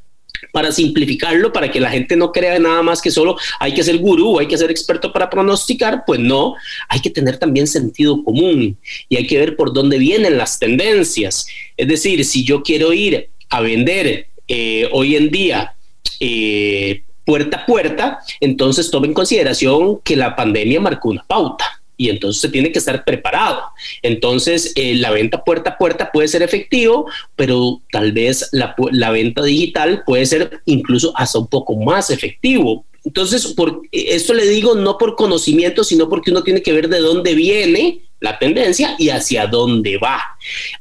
para 0.51 0.71
simplificarlo, 0.71 1.51
para 1.51 1.71
que 1.71 1.79
la 1.79 1.89
gente 1.89 2.15
no 2.15 2.31
crea 2.31 2.59
nada 2.59 2.83
más 2.83 3.01
que 3.01 3.11
solo 3.11 3.37
hay 3.59 3.73
que 3.73 3.83
ser 3.83 3.97
gurú, 3.97 4.39
hay 4.39 4.47
que 4.47 4.57
ser 4.57 4.69
experto 4.69 5.11
para 5.11 5.29
pronosticar, 5.29 6.03
pues 6.05 6.19
no, 6.19 6.55
hay 6.89 6.99
que 7.01 7.09
tener 7.09 7.37
también 7.37 7.67
sentido 7.67 8.23
común 8.23 8.77
y 9.09 9.15
hay 9.15 9.27
que 9.27 9.39
ver 9.39 9.55
por 9.55 9.73
dónde 9.73 9.97
vienen 9.97 10.37
las 10.37 10.59
tendencias. 10.59 11.47
Es 11.77 11.87
decir, 11.87 12.23
si 12.25 12.43
yo 12.43 12.61
quiero 12.61 12.93
ir 12.93 13.29
a 13.49 13.61
vender 13.61 14.27
eh, 14.47 14.89
hoy 14.91 15.15
en 15.15 15.31
día 15.31 15.75
eh, 16.19 17.03
puerta 17.25 17.57
a 17.57 17.65
puerta, 17.65 18.19
entonces 18.39 18.91
tome 18.91 19.07
en 19.07 19.13
consideración 19.13 20.01
que 20.03 20.15
la 20.15 20.35
pandemia 20.35 20.79
marcó 20.79 21.09
una 21.09 21.23
pauta 21.23 21.82
y 21.97 22.09
entonces 22.09 22.41
se 22.41 22.49
tiene 22.49 22.71
que 22.71 22.79
estar 22.79 23.03
preparado. 23.03 23.61
Entonces, 24.01 24.73
eh, 24.75 24.95
la 24.95 25.11
venta 25.11 25.43
puerta 25.43 25.71
a 25.71 25.77
puerta 25.77 26.11
puede 26.11 26.27
ser 26.27 26.41
efectivo, 26.41 27.07
pero 27.35 27.81
tal 27.91 28.11
vez 28.11 28.49
la, 28.51 28.75
la, 28.91 29.11
venta 29.11 29.43
digital 29.43 30.03
puede 30.05 30.25
ser 30.25 30.61
incluso 30.65 31.13
hasta 31.15 31.39
un 31.39 31.47
poco 31.47 31.75
más 31.75 32.09
efectivo. 32.09 32.85
Entonces, 33.03 33.47
por, 33.47 33.81
esto 33.91 34.33
le 34.33 34.47
digo 34.47 34.75
no 34.75 34.97
por 34.97 35.15
conocimiento, 35.15 35.83
sino 35.83 36.07
porque 36.07 36.31
uno 36.31 36.43
tiene 36.43 36.61
que 36.61 36.73
ver 36.73 36.87
de 36.87 36.99
dónde 36.99 37.35
viene 37.35 38.01
la 38.23 38.39
tendencia 38.39 38.95
y 38.97 39.09
hacia 39.09 39.47
dónde 39.47 39.97
va. 39.97 40.21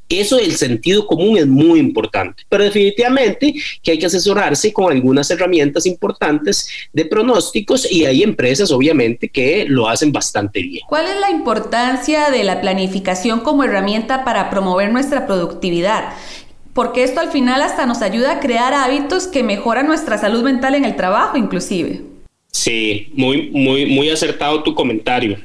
Eso 0.08 0.36
del 0.36 0.54
sentido 0.54 1.06
común 1.08 1.36
es 1.36 1.46
muy 1.46 1.80
importante, 1.80 2.44
pero 2.48 2.62
definitivamente 2.62 3.52
que 3.82 3.90
hay 3.90 3.98
que 3.98 4.06
asesorarse 4.06 4.72
con 4.72 4.92
algunas 4.92 5.28
herramientas 5.28 5.84
importantes 5.86 6.68
de 6.92 7.04
pronósticos 7.04 7.90
y 7.90 8.06
hay 8.06 8.22
empresas 8.22 8.70
obviamente 8.70 9.28
que 9.28 9.64
lo 9.66 9.88
hacen 9.88 10.12
bastante 10.12 10.62
bien. 10.62 10.82
¿Cuál 10.88 11.08
es 11.08 11.18
la 11.18 11.30
importancia 11.30 12.30
de 12.30 12.44
la 12.44 12.60
planificación 12.60 13.40
como 13.40 13.64
herramienta 13.64 14.24
para 14.24 14.48
promover 14.48 14.92
nuestra 14.92 15.26
productividad? 15.26 16.14
Porque 16.74 17.02
esto 17.02 17.18
al 17.18 17.32
final 17.32 17.60
hasta 17.60 17.86
nos 17.86 18.02
ayuda 18.02 18.32
a 18.32 18.40
crear 18.40 18.72
hábitos 18.72 19.26
que 19.26 19.42
mejoran 19.42 19.88
nuestra 19.88 20.16
salud 20.16 20.44
mental 20.44 20.76
en 20.76 20.84
el 20.84 20.94
trabajo 20.94 21.36
inclusive. 21.36 22.11
Sí, 22.52 23.10
muy, 23.14 23.50
muy, 23.50 23.86
muy 23.86 24.10
acertado 24.10 24.62
tu 24.62 24.74
comentario. 24.74 25.40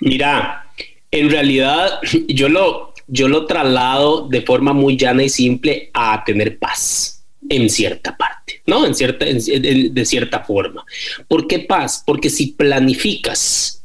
Mira, 0.00 0.70
en 1.10 1.30
realidad 1.30 2.00
yo 2.28 2.48
lo, 2.48 2.94
yo 3.06 3.28
lo 3.28 3.46
traslado 3.46 4.28
de 4.28 4.42
forma 4.42 4.72
muy 4.72 4.96
llana 4.96 5.24
y 5.24 5.28
simple 5.28 5.90
a 5.94 6.22
tener 6.24 6.58
paz 6.58 7.24
en 7.48 7.68
cierta 7.70 8.16
parte, 8.16 8.62
¿no? 8.66 8.86
En 8.86 8.94
cierta, 8.94 9.24
de 9.24 10.04
cierta 10.04 10.40
forma. 10.40 10.84
¿Por 11.26 11.46
qué 11.46 11.60
paz? 11.60 12.02
Porque 12.06 12.30
si 12.30 12.48
planificas 12.48 13.82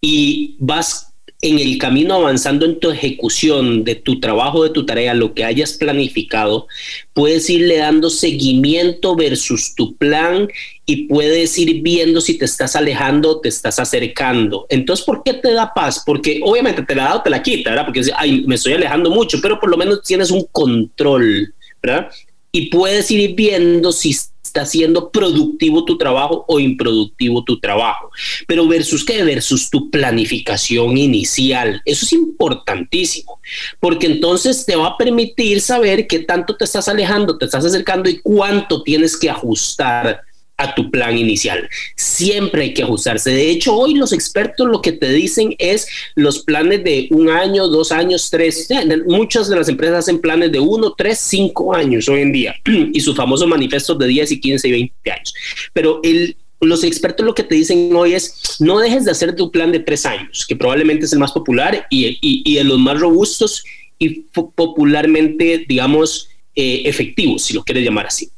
y 0.00 0.56
vas 0.58 1.11
en 1.44 1.58
el 1.58 1.76
camino 1.76 2.14
avanzando 2.14 2.64
en 2.64 2.78
tu 2.78 2.90
ejecución 2.90 3.82
de 3.82 3.96
tu 3.96 4.20
trabajo, 4.20 4.62
de 4.62 4.70
tu 4.70 4.86
tarea, 4.86 5.12
lo 5.12 5.34
que 5.34 5.44
hayas 5.44 5.72
planificado, 5.72 6.68
puedes 7.12 7.50
irle 7.50 7.78
dando 7.78 8.10
seguimiento 8.10 9.16
versus 9.16 9.74
tu 9.74 9.96
plan 9.96 10.48
y 10.86 11.08
puedes 11.08 11.58
ir 11.58 11.82
viendo 11.82 12.20
si 12.20 12.38
te 12.38 12.44
estás 12.44 12.76
alejando 12.76 13.30
o 13.30 13.40
te 13.40 13.48
estás 13.48 13.80
acercando. 13.80 14.66
Entonces, 14.70 15.04
¿por 15.04 15.24
qué 15.24 15.34
te 15.34 15.52
da 15.52 15.74
paz? 15.74 16.04
Porque 16.06 16.40
obviamente 16.44 16.82
te 16.82 16.94
la 16.94 17.04
da 17.04 17.16
o 17.16 17.22
te 17.22 17.30
la 17.30 17.42
quita, 17.42 17.70
¿verdad? 17.70 17.86
Porque 17.86 18.02
ay, 18.16 18.44
me 18.46 18.54
estoy 18.54 18.74
alejando 18.74 19.10
mucho, 19.10 19.40
pero 19.42 19.58
por 19.58 19.68
lo 19.68 19.76
menos 19.76 20.02
tienes 20.04 20.30
un 20.30 20.46
control, 20.52 21.52
¿verdad? 21.82 22.08
Y 22.52 22.66
puedes 22.66 23.10
ir 23.10 23.34
viendo 23.34 23.90
si 23.92 24.14
está 24.52 24.66
siendo 24.66 25.10
productivo 25.10 25.86
tu 25.86 25.96
trabajo 25.96 26.44
o 26.46 26.60
improductivo 26.60 27.42
tu 27.42 27.58
trabajo. 27.58 28.10
Pero 28.46 28.68
versus 28.68 29.02
qué? 29.02 29.24
Versus 29.24 29.70
tu 29.70 29.90
planificación 29.90 30.98
inicial. 30.98 31.80
Eso 31.86 32.04
es 32.04 32.12
importantísimo, 32.12 33.40
porque 33.80 34.06
entonces 34.06 34.66
te 34.66 34.76
va 34.76 34.88
a 34.88 34.98
permitir 34.98 35.62
saber 35.62 36.06
qué 36.06 36.18
tanto 36.18 36.54
te 36.54 36.64
estás 36.64 36.86
alejando, 36.88 37.38
te 37.38 37.46
estás 37.46 37.64
acercando 37.64 38.10
y 38.10 38.18
cuánto 38.18 38.82
tienes 38.82 39.16
que 39.16 39.30
ajustar 39.30 40.20
a 40.62 40.74
tu 40.74 40.90
plan 40.90 41.18
inicial. 41.18 41.68
Siempre 41.96 42.62
hay 42.62 42.74
que 42.74 42.82
ajustarse. 42.82 43.30
De 43.30 43.50
hecho, 43.50 43.74
hoy 43.74 43.94
los 43.94 44.12
expertos 44.12 44.68
lo 44.68 44.80
que 44.80 44.92
te 44.92 45.10
dicen 45.10 45.54
es 45.58 45.88
los 46.14 46.40
planes 46.40 46.84
de 46.84 47.08
un 47.10 47.28
año, 47.28 47.66
dos 47.66 47.92
años, 47.92 48.30
tres. 48.30 48.68
Muchas 49.06 49.48
de 49.48 49.56
las 49.56 49.68
empresas 49.68 49.98
hacen 49.98 50.20
planes 50.20 50.52
de 50.52 50.60
uno, 50.60 50.94
tres, 50.96 51.18
cinco 51.18 51.74
años 51.74 52.08
hoy 52.08 52.20
en 52.20 52.32
día 52.32 52.54
y 52.92 53.00
sus 53.00 53.16
famosos 53.16 53.48
manifestos 53.48 53.98
de 53.98 54.06
10 54.06 54.32
y 54.32 54.40
15 54.40 54.68
y 54.68 54.70
20 54.70 55.10
años. 55.10 55.34
Pero 55.72 56.00
el, 56.04 56.36
los 56.60 56.84
expertos 56.84 57.26
lo 57.26 57.34
que 57.34 57.42
te 57.42 57.54
dicen 57.56 57.94
hoy 57.94 58.14
es 58.14 58.56
no 58.60 58.78
dejes 58.78 59.04
de 59.04 59.10
hacer 59.10 59.34
tu 59.34 59.50
plan 59.50 59.72
de 59.72 59.80
tres 59.80 60.06
años, 60.06 60.46
que 60.46 60.56
probablemente 60.56 61.06
es 61.06 61.12
el 61.12 61.18
más 61.18 61.32
popular 61.32 61.86
y, 61.90 62.18
y, 62.20 62.54
de 62.54 62.64
los 62.64 62.78
más 62.78 63.00
robustos 63.00 63.64
y 63.98 64.20
popularmente, 64.54 65.64
digamos, 65.68 66.28
eh, 66.54 66.82
efectivos, 66.84 67.42
si 67.42 67.54
lo 67.54 67.64
quieres 67.64 67.84
llamar 67.84 68.06
así 68.06 68.30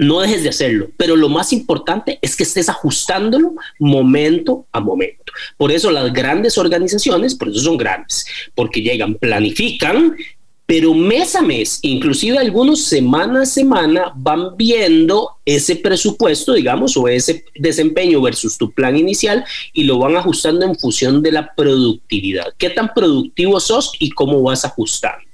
no 0.00 0.20
dejes 0.20 0.42
de 0.42 0.48
hacerlo, 0.48 0.90
pero 0.96 1.14
lo 1.14 1.28
más 1.28 1.52
importante 1.52 2.18
es 2.22 2.34
que 2.34 2.42
estés 2.42 2.70
ajustándolo 2.70 3.54
momento 3.78 4.66
a 4.72 4.80
momento. 4.80 5.32
Por 5.58 5.70
eso 5.70 5.90
las 5.90 6.12
grandes 6.12 6.56
organizaciones, 6.56 7.34
por 7.34 7.50
eso 7.50 7.60
son 7.60 7.76
grandes, 7.76 8.24
porque 8.54 8.80
llegan, 8.80 9.16
planifican, 9.16 10.16
pero 10.64 10.94
mes 10.94 11.34
a 11.34 11.42
mes, 11.42 11.80
inclusive 11.82 12.38
algunos 12.38 12.84
semana 12.84 13.42
a 13.42 13.46
semana, 13.46 14.12
van 14.14 14.56
viendo 14.56 15.38
ese 15.44 15.76
presupuesto, 15.76 16.54
digamos, 16.54 16.96
o 16.96 17.06
ese 17.06 17.44
desempeño 17.56 18.22
versus 18.22 18.56
tu 18.56 18.72
plan 18.72 18.96
inicial 18.96 19.44
y 19.74 19.84
lo 19.84 19.98
van 19.98 20.16
ajustando 20.16 20.64
en 20.64 20.76
función 20.76 21.22
de 21.22 21.32
la 21.32 21.54
productividad. 21.54 22.54
¿Qué 22.56 22.70
tan 22.70 22.94
productivo 22.94 23.60
sos 23.60 23.92
y 23.98 24.10
cómo 24.10 24.40
vas 24.42 24.64
ajustando? 24.64 25.26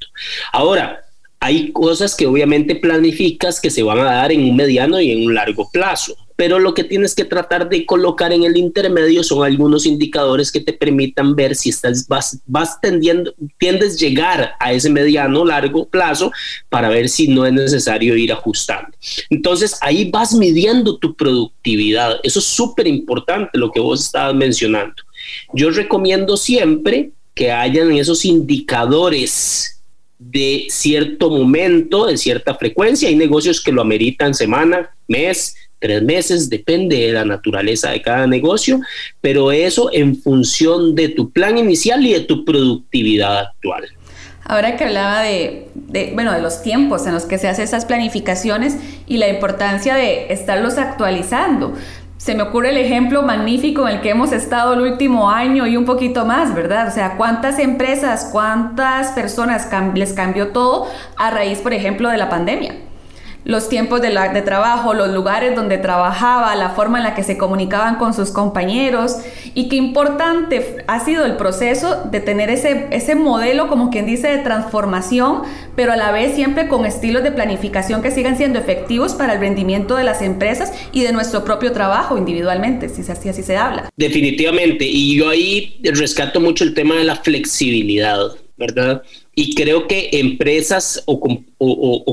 Ahora, 0.52 1.05
hay 1.40 1.72
cosas 1.72 2.14
que 2.14 2.26
obviamente 2.26 2.74
planificas 2.76 3.60
que 3.60 3.70
se 3.70 3.82
van 3.82 3.98
a 3.98 4.04
dar 4.04 4.32
en 4.32 4.48
un 4.48 4.56
mediano 4.56 5.00
y 5.00 5.10
en 5.10 5.26
un 5.26 5.34
largo 5.34 5.68
plazo, 5.70 6.16
pero 6.36 6.58
lo 6.58 6.74
que 6.74 6.84
tienes 6.84 7.14
que 7.14 7.24
tratar 7.24 7.68
de 7.68 7.86
colocar 7.86 8.32
en 8.32 8.44
el 8.44 8.56
intermedio 8.56 9.22
son 9.22 9.44
algunos 9.44 9.86
indicadores 9.86 10.52
que 10.52 10.60
te 10.60 10.72
permitan 10.72 11.34
ver 11.34 11.54
si 11.54 11.70
estás 11.70 12.06
vas, 12.06 12.38
vas 12.46 12.80
tendiendo 12.80 13.34
tiendes 13.58 13.98
llegar 13.98 14.52
a 14.60 14.72
ese 14.72 14.90
mediano 14.90 15.44
largo 15.44 15.88
plazo 15.88 16.30
para 16.68 16.90
ver 16.90 17.08
si 17.08 17.28
no 17.28 17.46
es 17.46 17.52
necesario 17.52 18.16
ir 18.16 18.32
ajustando. 18.32 18.90
Entonces, 19.30 19.78
ahí 19.80 20.10
vas 20.10 20.34
midiendo 20.34 20.98
tu 20.98 21.14
productividad. 21.14 22.20
Eso 22.22 22.38
es 22.38 22.44
súper 22.44 22.86
importante 22.86 23.58
lo 23.58 23.70
que 23.70 23.80
vos 23.80 24.04
estabas 24.04 24.34
mencionando. 24.34 24.94
Yo 25.54 25.70
recomiendo 25.70 26.36
siempre 26.36 27.12
que 27.34 27.50
hayan 27.50 27.92
esos 27.92 28.24
indicadores 28.24 29.75
de 30.18 30.66
cierto 30.68 31.30
momento, 31.30 32.06
de 32.06 32.16
cierta 32.16 32.54
frecuencia. 32.54 33.08
Hay 33.08 33.16
negocios 33.16 33.62
que 33.62 33.72
lo 33.72 33.82
ameritan 33.82 34.34
semana, 34.34 34.90
mes, 35.08 35.54
tres 35.78 36.02
meses, 36.02 36.48
depende 36.48 36.96
de 36.96 37.12
la 37.12 37.24
naturaleza 37.24 37.90
de 37.90 38.02
cada 38.02 38.26
negocio, 38.26 38.80
pero 39.20 39.52
eso 39.52 39.90
en 39.92 40.16
función 40.16 40.94
de 40.94 41.10
tu 41.10 41.30
plan 41.30 41.58
inicial 41.58 42.04
y 42.06 42.12
de 42.12 42.20
tu 42.20 42.44
productividad 42.44 43.38
actual. 43.38 43.84
Ahora 44.48 44.76
que 44.76 44.84
hablaba 44.84 45.22
de, 45.22 45.66
bueno, 46.14 46.32
de 46.32 46.40
los 46.40 46.62
tiempos 46.62 47.04
en 47.06 47.14
los 47.14 47.24
que 47.24 47.36
se 47.36 47.48
hacen 47.48 47.64
esas 47.64 47.84
planificaciones 47.84 48.76
y 49.06 49.18
la 49.18 49.28
importancia 49.28 49.96
de 49.96 50.32
estarlos 50.32 50.78
actualizando 50.78 51.74
se 52.26 52.34
me 52.34 52.42
ocurre 52.42 52.70
el 52.70 52.76
ejemplo 52.76 53.22
magnífico 53.22 53.86
en 53.86 53.94
el 53.94 54.00
que 54.00 54.10
hemos 54.10 54.32
estado 54.32 54.74
el 54.74 54.80
último 54.80 55.30
año 55.30 55.64
y 55.68 55.76
un 55.76 55.84
poquito 55.84 56.24
más, 56.24 56.56
¿verdad? 56.56 56.88
O 56.88 56.90
sea, 56.90 57.16
cuántas 57.16 57.60
empresas, 57.60 58.30
cuántas 58.32 59.12
personas 59.12 59.70
les 59.94 60.12
cambió 60.12 60.48
todo 60.48 60.88
a 61.16 61.30
raíz, 61.30 61.60
por 61.60 61.72
ejemplo, 61.72 62.08
de 62.08 62.16
la 62.16 62.28
pandemia 62.28 62.85
los 63.46 63.68
tiempos 63.68 64.02
de, 64.02 64.10
trabajo, 64.42 64.92
los 64.92 65.10
lugares 65.10 65.54
donde 65.54 65.78
trabajaba, 65.78 66.54
la 66.56 66.70
forma 66.70 66.98
en 66.98 67.04
la 67.04 67.14
que 67.14 67.22
se 67.22 67.38
comunicaban 67.38 67.94
con 67.94 68.12
sus 68.12 68.32
compañeros. 68.32 69.18
Y 69.54 69.68
qué 69.68 69.76
importante 69.76 70.84
ha 70.88 71.04
sido 71.04 71.24
el 71.24 71.36
proceso 71.36 72.08
de 72.10 72.18
tener 72.18 72.50
ese, 72.50 72.88
ese 72.90 73.14
modelo, 73.14 73.68
como 73.68 73.90
quien 73.90 74.04
dice, 74.04 74.26
de 74.26 74.38
transformación, 74.38 75.42
pero 75.76 75.92
a 75.92 75.96
la 75.96 76.10
vez 76.10 76.34
siempre 76.34 76.66
con 76.66 76.84
estilos 76.84 77.22
de 77.22 77.30
planificación 77.30 78.02
que 78.02 78.10
sigan 78.10 78.36
siendo 78.36 78.58
efectivos 78.58 79.14
para 79.14 79.34
el 79.34 79.40
rendimiento 79.40 79.94
de 79.94 80.02
las 80.02 80.22
empresas 80.22 80.72
y 80.90 81.04
de 81.04 81.12
nuestro 81.12 81.44
propio 81.44 81.70
trabajo 81.70 82.18
individualmente, 82.18 82.88
si 82.88 83.02
así, 83.08 83.28
así 83.28 83.44
se 83.44 83.56
habla. 83.56 83.88
Definitivamente, 83.96 84.84
y 84.84 85.16
yo 85.16 85.28
ahí 85.28 85.80
rescato 85.84 86.40
mucho 86.40 86.64
el 86.64 86.74
tema 86.74 86.96
de 86.96 87.04
la 87.04 87.14
flexibilidad, 87.14 88.18
¿verdad? 88.56 89.02
Y 89.34 89.54
creo 89.54 89.86
que 89.86 90.08
empresas 90.12 91.02
o, 91.06 91.20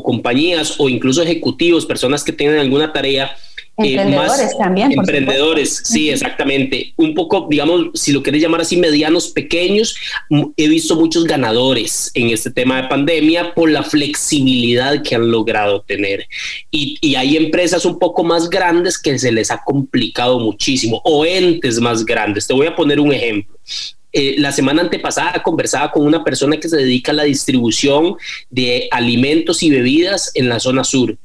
compañías 0.03 0.75
o 0.77 0.89
incluso 0.89 1.21
ejecutivos, 1.21 1.85
personas 1.85 2.23
que 2.23 2.33
tienen 2.33 2.59
alguna 2.59 2.91
tarea, 2.91 3.35
eh, 3.77 3.93
emprendedores 3.95 4.57
también. 4.57 4.91
Emprendedores, 4.91 5.81
sí, 5.83 6.09
exactamente. 6.09 6.93
Un 6.95 7.15
poco, 7.15 7.47
digamos, 7.49 7.87
si 7.95 8.11
lo 8.11 8.21
quieres 8.21 8.41
llamar 8.41 8.61
así, 8.61 8.77
medianos, 8.77 9.29
pequeños. 9.29 9.95
He 10.57 10.67
visto 10.67 10.95
muchos 10.95 11.23
ganadores 11.23 12.11
en 12.13 12.29
este 12.29 12.51
tema 12.51 12.81
de 12.81 12.87
pandemia 12.87 13.55
por 13.55 13.71
la 13.71 13.81
flexibilidad 13.81 15.01
que 15.01 15.15
han 15.15 15.31
logrado 15.31 15.81
tener. 15.81 16.27
Y, 16.69 16.97
y 17.01 17.15
hay 17.15 17.35
empresas 17.35 17.85
un 17.85 17.97
poco 17.97 18.23
más 18.23 18.49
grandes 18.49 18.99
que 18.99 19.17
se 19.17 19.31
les 19.31 19.49
ha 19.49 19.63
complicado 19.63 20.39
muchísimo, 20.39 21.01
o 21.03 21.25
entes 21.25 21.79
más 21.79 22.05
grandes. 22.05 22.45
Te 22.45 22.53
voy 22.53 22.67
a 22.67 22.75
poner 22.75 22.99
un 22.99 23.11
ejemplo. 23.11 23.57
Eh, 24.15 24.35
la 24.37 24.51
semana 24.51 24.83
antepasada 24.83 25.41
conversaba 25.41 25.91
con 25.91 26.05
una 26.05 26.23
persona 26.23 26.57
que 26.57 26.69
se 26.69 26.77
dedica 26.77 27.11
a 27.11 27.15
la 27.15 27.23
distribución 27.23 28.15
de 28.51 28.87
alimentos 28.91 29.63
y 29.63 29.71
bebidas 29.71 30.31
en 30.35 30.49
la 30.49 30.59
zona 30.59 30.83
sur 30.83 31.17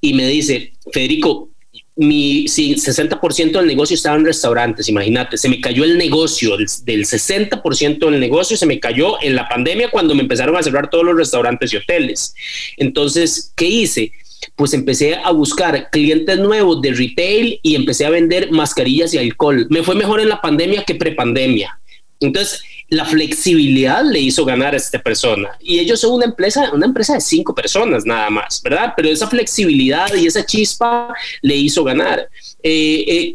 y 0.00 0.14
me 0.14 0.28
dice, 0.28 0.72
Federico, 0.92 1.50
mi 1.96 2.44
60% 2.44 3.52
del 3.52 3.66
negocio 3.66 3.94
estaba 3.94 4.16
en 4.16 4.26
restaurantes, 4.26 4.88
imagínate, 4.88 5.38
se 5.38 5.48
me 5.48 5.60
cayó 5.60 5.82
el 5.82 5.98
negocio, 5.98 6.56
del, 6.56 6.66
del 6.84 7.04
60% 7.04 8.10
del 8.10 8.20
negocio 8.20 8.56
se 8.56 8.66
me 8.66 8.78
cayó 8.78 9.20
en 9.22 9.34
la 9.34 9.48
pandemia 9.48 9.90
cuando 9.90 10.14
me 10.14 10.22
empezaron 10.22 10.54
a 10.56 10.62
cerrar 10.62 10.88
todos 10.88 11.04
los 11.04 11.16
restaurantes 11.16 11.72
y 11.72 11.78
hoteles. 11.78 12.34
Entonces, 12.76 13.52
¿qué 13.56 13.64
hice? 13.64 14.12
Pues 14.54 14.72
empecé 14.74 15.16
a 15.16 15.32
buscar 15.32 15.88
clientes 15.90 16.38
nuevos 16.38 16.80
de 16.82 16.92
retail 16.92 17.58
y 17.62 17.74
empecé 17.74 18.04
a 18.04 18.10
vender 18.10 18.52
mascarillas 18.52 19.12
y 19.14 19.18
alcohol. 19.18 19.66
Me 19.70 19.82
fue 19.82 19.94
mejor 19.94 20.20
en 20.20 20.28
la 20.28 20.40
pandemia 20.40 20.84
que 20.84 20.94
prepandemia. 20.94 21.80
Entonces, 22.20 22.62
la 22.88 23.04
flexibilidad 23.04 24.04
le 24.04 24.20
hizo 24.20 24.44
ganar 24.44 24.74
a 24.74 24.76
esta 24.76 25.00
persona. 25.00 25.50
Y 25.60 25.78
ellos 25.78 26.00
son 26.00 26.12
una 26.12 26.24
empresa, 26.24 26.70
una 26.72 26.86
empresa 26.86 27.14
de 27.14 27.20
cinco 27.20 27.54
personas 27.54 28.06
nada 28.06 28.30
más, 28.30 28.62
¿verdad? 28.62 28.94
Pero 28.96 29.08
esa 29.08 29.26
flexibilidad 29.28 30.12
y 30.14 30.26
esa 30.26 30.44
chispa 30.44 31.12
le 31.42 31.56
hizo 31.56 31.84
ganar. 31.84 32.28
Eh, 32.62 33.34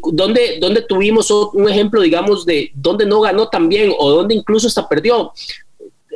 tuvimos 0.88 1.30
un 1.30 1.68
ejemplo, 1.68 2.00
digamos, 2.00 2.44
de 2.46 2.70
donde 2.74 3.06
no 3.06 3.20
ganó 3.20 3.48
también 3.48 3.92
o 3.96 4.10
donde 4.10 4.34
incluso 4.34 4.66
hasta 4.66 4.88
perdió. 4.88 5.32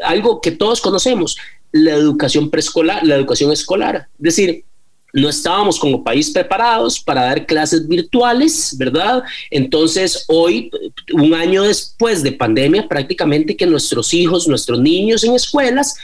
Algo 0.03 0.41
que 0.41 0.51
todos 0.51 0.81
conocemos, 0.81 1.37
la 1.73 1.93
educación 1.93 2.51
preescolar, 2.51 3.05
la 3.05 3.17
educación 3.17 3.53
escolar. 3.53 4.09
Es 4.19 4.23
decir, 4.23 4.65
no 5.13 5.29
estábamos 5.29 5.79
como 5.79 6.05
país 6.05 6.31
preparados 6.31 7.01
para 7.01 7.23
dar 7.23 7.47
clases 7.47 7.87
virtuales, 7.89 8.77
¿verdad? 8.79 9.23
Entonces, 9.51 10.25
hoy, 10.29 10.71
un 11.13 11.35
año 11.35 11.63
después 11.63 12.23
de 12.23 12.33
pandemia, 12.33 12.89
prácticamente 12.89 13.57
que 13.57 13.67
nuestros 13.67 14.13
hijos, 14.13 14.47
nuestros 14.47 14.81
niños 14.81 15.25
en 15.25 15.35
escuelas, 15.35 15.97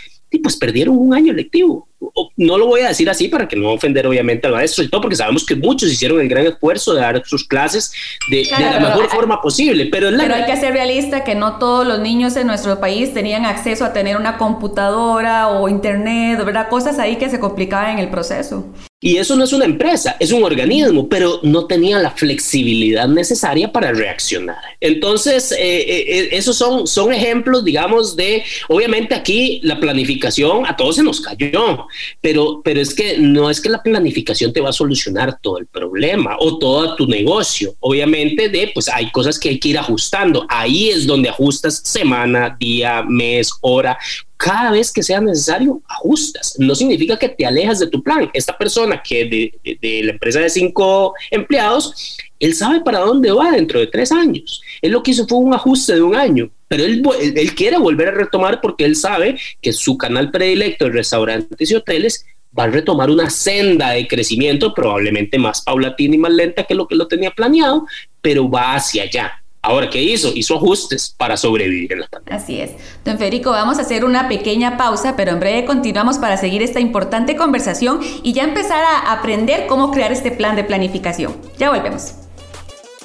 pues 0.42 0.56
perdieron 0.56 0.96
un 0.96 1.12
año 1.14 1.32
lectivo 1.32 1.88
no 2.36 2.58
lo 2.58 2.66
voy 2.66 2.80
a 2.80 2.88
decir 2.88 3.08
así 3.08 3.28
para 3.28 3.46
que 3.46 3.56
no 3.56 3.72
ofender 3.72 4.06
obviamente 4.06 4.46
al 4.46 4.54
maestro 4.54 4.84
y 4.84 4.88
todo, 4.88 5.00
porque 5.00 5.16
sabemos 5.16 5.44
que 5.44 5.54
muchos 5.54 5.90
hicieron 5.90 6.20
el 6.20 6.28
gran 6.28 6.46
esfuerzo 6.46 6.94
de 6.94 7.00
dar 7.00 7.22
sus 7.24 7.46
clases 7.46 7.92
de, 8.30 8.46
la 8.50 8.80
mejor 8.80 9.08
forma 9.08 9.40
posible. 9.40 9.86
Pero, 9.86 10.10
pero 10.16 10.34
hay 10.34 10.46
que 10.46 10.56
ser 10.56 10.72
realista 10.72 11.24
que 11.24 11.34
no 11.34 11.58
todos 11.58 11.86
los 11.86 12.00
niños 12.00 12.36
en 12.36 12.46
nuestro 12.46 12.80
país 12.80 13.14
tenían 13.14 13.44
acceso 13.44 13.84
a 13.84 13.92
tener 13.92 14.16
una 14.16 14.38
computadora 14.38 15.48
o 15.48 15.68
internet, 15.68 16.44
¿verdad? 16.44 16.68
Cosas 16.68 16.98
ahí 16.98 17.16
que 17.16 17.28
se 17.28 17.38
complicaban 17.38 17.92
en 17.92 17.98
el 17.98 18.08
proceso. 18.08 18.66
Y 19.04 19.16
eso 19.16 19.34
no 19.34 19.42
es 19.42 19.52
una 19.52 19.64
empresa, 19.64 20.16
es 20.20 20.30
un 20.30 20.44
organismo, 20.44 21.08
pero 21.08 21.40
no 21.42 21.66
tenía 21.66 21.98
la 21.98 22.12
flexibilidad 22.12 23.08
necesaria 23.08 23.72
para 23.72 23.92
reaccionar. 23.92 24.58
Entonces, 24.80 25.50
eh, 25.50 25.56
eh, 25.58 26.04
eh, 26.06 26.28
esos 26.30 26.56
son, 26.56 26.86
son 26.86 27.12
ejemplos, 27.12 27.64
digamos, 27.64 28.14
de, 28.14 28.44
obviamente 28.68 29.16
aquí 29.16 29.60
la 29.64 29.80
planificación 29.80 30.66
a 30.66 30.76
todos 30.76 30.94
se 30.96 31.02
nos 31.02 31.20
cayó, 31.20 31.88
pero, 32.20 32.60
pero 32.64 32.80
es 32.80 32.94
que 32.94 33.18
no 33.18 33.50
es 33.50 33.60
que 33.60 33.68
la 33.68 33.82
planificación 33.82 34.52
te 34.52 34.60
va 34.60 34.70
a 34.70 34.72
solucionar 34.72 35.38
todo 35.40 35.58
el 35.58 35.66
problema 35.66 36.36
o 36.38 36.58
todo 36.58 36.96
tu 36.96 37.06
negocio. 37.06 37.74
Obviamente, 37.80 38.48
de, 38.48 38.70
pues 38.72 38.88
hay 38.88 39.10
cosas 39.10 39.38
que 39.38 39.50
hay 39.50 39.58
que 39.58 39.70
ir 39.70 39.78
ajustando. 39.78 40.46
Ahí 40.48 40.88
es 40.90 41.06
donde 41.06 41.28
ajustas 41.28 41.80
semana, 41.84 42.56
día, 42.58 43.02
mes, 43.02 43.50
hora 43.60 43.98
cada 44.42 44.72
vez 44.72 44.92
que 44.92 45.04
sea 45.04 45.20
necesario, 45.20 45.80
ajustas. 45.86 46.56
No 46.58 46.74
significa 46.74 47.16
que 47.16 47.28
te 47.28 47.46
alejas 47.46 47.78
de 47.78 47.86
tu 47.86 48.02
plan. 48.02 48.28
Esta 48.34 48.58
persona 48.58 49.00
que 49.00 49.24
de, 49.24 49.78
de, 49.80 50.02
la 50.02 50.12
empresa 50.12 50.40
de 50.40 50.50
cinco 50.50 51.14
empleados, 51.30 52.18
él 52.40 52.52
sabe 52.52 52.80
para 52.80 52.98
dónde 52.98 53.30
va 53.30 53.52
dentro 53.52 53.78
de 53.78 53.86
tres 53.86 54.10
años. 54.10 54.60
Él 54.80 54.90
lo 54.90 55.02
que 55.04 55.12
hizo 55.12 55.28
fue 55.28 55.38
un 55.38 55.54
ajuste 55.54 55.94
de 55.94 56.02
un 56.02 56.16
año, 56.16 56.50
pero 56.72 56.86
él, 56.86 57.02
él, 57.36 57.54
quiere 57.54 57.76
volver 57.76 58.08
a 58.08 58.12
retomar 58.12 58.62
porque 58.62 58.86
él 58.86 58.96
sabe 58.96 59.38
que 59.60 59.74
su 59.74 59.98
canal 59.98 60.30
predilecto 60.30 60.86
de 60.86 60.92
restaurantes 60.92 61.70
y 61.70 61.74
hoteles 61.74 62.24
va 62.58 62.64
a 62.64 62.68
retomar 62.68 63.10
una 63.10 63.28
senda 63.28 63.90
de 63.90 64.08
crecimiento 64.08 64.72
probablemente 64.72 65.38
más 65.38 65.60
paulatina 65.60 66.14
y 66.14 66.18
más 66.18 66.32
lenta 66.32 66.64
que 66.64 66.74
lo 66.74 66.88
que 66.88 66.94
lo 66.94 67.08
tenía 67.08 67.30
planeado, 67.30 67.84
pero 68.22 68.48
va 68.48 68.74
hacia 68.74 69.02
allá. 69.02 69.32
Ahora, 69.60 69.90
¿qué 69.90 70.02
hizo? 70.02 70.32
Hizo 70.34 70.56
ajustes 70.56 71.14
para 71.14 71.36
sobrevivir 71.36 71.92
en 71.92 72.00
la 72.00 72.06
pandemia. 72.06 72.42
Así 72.42 72.58
es. 72.58 72.70
Don 73.04 73.18
Federico, 73.18 73.50
vamos 73.50 73.76
a 73.76 73.82
hacer 73.82 74.06
una 74.06 74.30
pequeña 74.30 74.78
pausa, 74.78 75.14
pero 75.14 75.32
en 75.32 75.40
breve 75.40 75.66
continuamos 75.66 76.16
para 76.16 76.38
seguir 76.38 76.62
esta 76.62 76.80
importante 76.80 77.36
conversación 77.36 78.00
y 78.22 78.32
ya 78.32 78.44
empezar 78.44 78.82
a 78.82 79.12
aprender 79.12 79.66
cómo 79.66 79.90
crear 79.90 80.10
este 80.10 80.30
plan 80.30 80.56
de 80.56 80.64
planificación. 80.64 81.36
Ya 81.58 81.68
volvemos. 81.68 82.14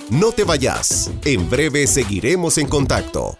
No 0.09 0.31
te 0.31 0.45
vayas. 0.45 1.11
En 1.25 1.49
breve 1.49 1.85
seguiremos 1.85 2.57
en 2.57 2.67
contacto. 2.67 3.37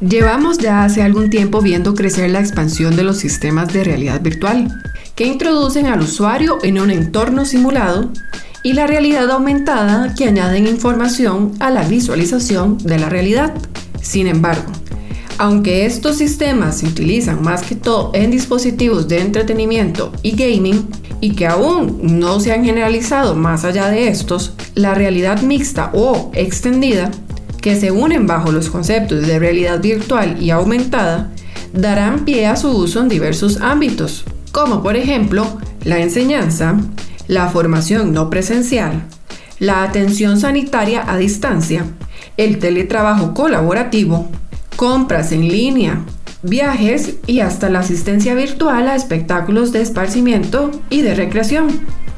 Llevamos 0.00 0.58
ya 0.58 0.84
hace 0.84 1.02
algún 1.02 1.28
tiempo 1.28 1.60
viendo 1.60 1.94
crecer 1.94 2.30
la 2.30 2.38
expansión 2.38 2.94
de 2.94 3.02
los 3.02 3.16
sistemas 3.16 3.72
de 3.72 3.82
realidad 3.82 4.20
virtual, 4.20 4.68
que 5.16 5.26
introducen 5.26 5.86
al 5.86 6.00
usuario 6.00 6.58
en 6.62 6.78
un 6.78 6.92
entorno 6.92 7.44
simulado 7.44 8.12
y 8.62 8.74
la 8.74 8.86
realidad 8.86 9.28
aumentada 9.28 10.14
que 10.14 10.26
añaden 10.26 10.68
información 10.68 11.52
a 11.58 11.70
la 11.70 11.82
visualización 11.82 12.78
de 12.78 12.98
la 12.98 13.08
realidad. 13.08 13.54
Sin 14.00 14.28
embargo, 14.28 14.70
aunque 15.36 15.84
estos 15.84 16.16
sistemas 16.16 16.78
se 16.78 16.86
utilizan 16.86 17.42
más 17.42 17.62
que 17.62 17.74
todo 17.74 18.12
en 18.14 18.30
dispositivos 18.30 19.08
de 19.08 19.20
entretenimiento 19.20 20.12
y 20.22 20.32
gaming, 20.32 20.88
y 21.20 21.34
que 21.34 21.48
aún 21.48 21.98
no 22.02 22.38
se 22.38 22.52
han 22.52 22.64
generalizado 22.64 23.34
más 23.34 23.64
allá 23.64 23.88
de 23.88 24.06
estos, 24.08 24.54
la 24.74 24.94
realidad 24.94 25.42
mixta 25.42 25.90
o 25.92 26.30
extendida, 26.34 27.10
que 27.60 27.76
se 27.78 27.90
unen 27.90 28.26
bajo 28.26 28.52
los 28.52 28.70
conceptos 28.70 29.26
de 29.26 29.38
realidad 29.38 29.80
virtual 29.80 30.36
y 30.40 30.50
aumentada, 30.50 31.30
darán 31.72 32.24
pie 32.24 32.46
a 32.46 32.56
su 32.56 32.70
uso 32.70 33.00
en 33.00 33.08
diversos 33.08 33.60
ámbitos, 33.60 34.24
como 34.52 34.82
por 34.82 34.96
ejemplo 34.96 35.58
la 35.84 35.98
enseñanza, 35.98 36.76
la 37.26 37.48
formación 37.48 38.12
no 38.12 38.30
presencial, 38.30 39.02
la 39.58 39.82
atención 39.82 40.38
sanitaria 40.38 41.04
a 41.10 41.16
distancia, 41.16 41.84
el 42.36 42.58
teletrabajo 42.58 43.34
colaborativo, 43.34 44.28
compras 44.76 45.32
en 45.32 45.48
línea, 45.48 46.04
viajes 46.42 47.16
y 47.26 47.40
hasta 47.40 47.68
la 47.68 47.80
asistencia 47.80 48.34
virtual 48.34 48.88
a 48.88 48.94
espectáculos 48.94 49.72
de 49.72 49.82
esparcimiento 49.82 50.70
y 50.88 51.02
de 51.02 51.14
recreación. 51.14 51.68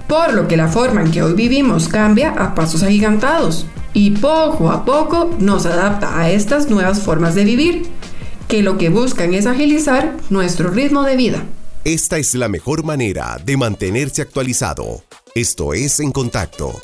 Por 0.06 0.34
lo 0.34 0.48
que 0.48 0.56
la 0.56 0.68
forma 0.68 1.02
en 1.02 1.10
que 1.10 1.22
hoy 1.22 1.34
vivimos 1.34 1.88
cambia 1.88 2.30
a 2.30 2.54
pasos 2.54 2.82
agigantados 2.82 3.66
y 3.92 4.10
poco 4.12 4.70
a 4.70 4.84
poco 4.84 5.30
nos 5.38 5.66
adapta 5.66 6.18
a 6.18 6.30
estas 6.30 6.70
nuevas 6.70 7.00
formas 7.00 7.34
de 7.34 7.44
vivir, 7.44 7.86
que 8.48 8.62
lo 8.62 8.78
que 8.78 8.88
buscan 8.88 9.34
es 9.34 9.46
agilizar 9.46 10.16
nuestro 10.28 10.70
ritmo 10.70 11.02
de 11.02 11.16
vida. 11.16 11.44
Esta 11.84 12.18
es 12.18 12.34
la 12.34 12.48
mejor 12.48 12.84
manera 12.84 13.38
de 13.44 13.56
mantenerse 13.56 14.22
actualizado. 14.22 15.02
Esto 15.34 15.72
es 15.72 16.00
En 16.00 16.12
Contacto. 16.12 16.80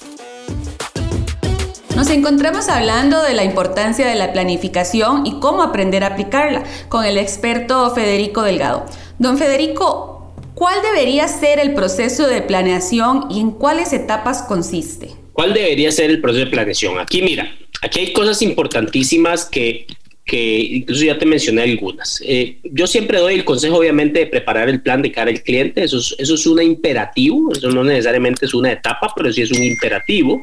Nos 1.95 2.11
encontramos 2.11 2.69
hablando 2.69 3.23
de 3.23 3.35
la 3.35 3.45
importancia 3.45 4.07
de 4.07 4.15
la 4.15 4.33
planificación 4.33 5.27
y 5.27 5.41
cómo 5.41 5.63
aprender 5.63 6.05
a 6.05 6.09
aplicarla 6.09 6.63
con 6.89 7.05
el 7.05 7.19
experto 7.19 7.91
Federico 7.95 8.43
Delgado. 8.43 8.85
Don 9.19 9.39
Federico, 9.39 10.33
¿cuál 10.55 10.83
debería 10.83 11.27
ser 11.27 11.59
el 11.59 11.75
proceso 11.75 12.27
de 12.27 12.43
planeación 12.43 13.27
y 13.31 13.41
en 13.41 13.51
cuáles 13.51 13.93
etapas 13.93 14.43
consiste? 14.43 15.26
¿Cuál 15.37 15.53
debería 15.53 15.93
ser 15.93 16.09
el 16.09 16.23
proceso 16.23 16.47
de 16.47 16.51
planeación? 16.51 16.99
Aquí 16.99 17.21
mira, 17.21 17.55
aquí 17.83 18.01
hay 18.01 18.13
cosas 18.15 18.41
importantísimas 18.41 19.45
que 19.45 19.87
que 20.27 20.59
incluso 20.59 21.05
ya 21.05 21.17
te 21.17 21.25
mencioné 21.25 21.63
algunas. 21.63 22.21
Eh, 22.27 22.59
yo 22.65 22.89
siempre 22.89 23.19
doy 23.19 23.35
el 23.35 23.45
consejo, 23.45 23.77
obviamente, 23.77 24.19
de 24.19 24.27
preparar 24.27 24.69
el 24.69 24.83
plan 24.83 25.01
de 25.01 25.13
cara 25.13 25.31
al 25.31 25.41
cliente. 25.41 25.85
Eso 25.85 25.99
es, 25.99 26.17
eso 26.19 26.35
es 26.35 26.45
un 26.49 26.61
imperativo, 26.61 27.53
eso 27.53 27.71
no 27.71 27.85
necesariamente 27.85 28.45
es 28.45 28.53
una 28.53 28.73
etapa, 28.73 29.13
pero 29.15 29.33
sí 29.33 29.43
es 29.43 29.53
un 29.53 29.63
imperativo. 29.63 30.43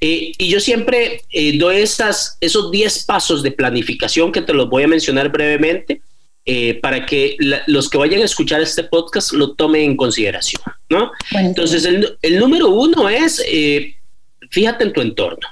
Eh, 0.00 0.32
y 0.36 0.48
yo 0.48 0.58
siempre 0.58 1.22
eh, 1.30 1.56
doy 1.56 1.76
esas, 1.76 2.36
esos 2.40 2.72
10 2.72 3.04
pasos 3.04 3.44
de 3.44 3.52
planificación 3.52 4.32
que 4.32 4.42
te 4.42 4.52
los 4.52 4.68
voy 4.68 4.82
a 4.82 4.88
mencionar 4.88 5.30
brevemente. 5.30 6.02
para 6.82 7.06
que 7.06 7.36
los 7.68 7.88
que 7.88 7.98
vayan 7.98 8.20
a 8.20 8.24
escuchar 8.24 8.60
este 8.60 8.82
podcast 8.82 9.32
lo 9.32 9.54
tomen 9.54 9.82
en 9.82 9.96
consideración, 9.96 10.60
¿no? 10.90 11.12
Entonces, 11.30 11.84
el, 11.84 12.18
el, 12.20 12.40
número 12.40 12.68
uno 12.68 13.08
es, 13.08 13.40
fíjate 14.52 14.84
en 14.84 14.92
tu 14.92 15.00
entorno. 15.00 15.48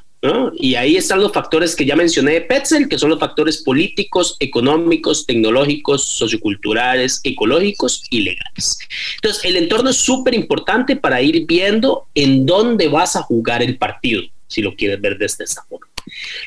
Y 0.59 0.75
ahí 0.75 0.97
están 0.97 1.21
los 1.21 1.33
factores 1.33 1.75
que 1.75 1.87
ya 1.87 1.97
mencioné 1.97 2.33
de 2.33 2.41
Petzel, 2.43 2.91
que 2.91 2.99
son 2.99 3.09
los 3.09 3.19
factores 3.19 3.63
políticos, 3.63 4.37
económicos, 4.39 5.25
tecnológicos, 5.25 6.05
socioculturales, 6.05 7.21
ecológicos 7.25 8.05
y 8.11 8.21
legales. 8.21 8.79
Entonces, 9.17 9.45
el 9.47 9.57
entorno 9.57 9.89
es 9.89 9.97
súper 9.97 10.35
importante 10.35 10.97
para 10.97 11.23
ir 11.23 11.47
viendo 11.47 12.09
en 12.15 12.45
dónde 12.45 12.89
vas 12.89 13.17
a 13.17 13.23
jugar 13.23 13.63
el 13.63 13.79
partido, 13.79 14.23
si 14.47 14.61
lo 14.61 14.77
quieres 14.77 15.01
ver 15.01 15.17
desde 15.17 15.45
esta 15.45 15.63
forma. 15.63 15.87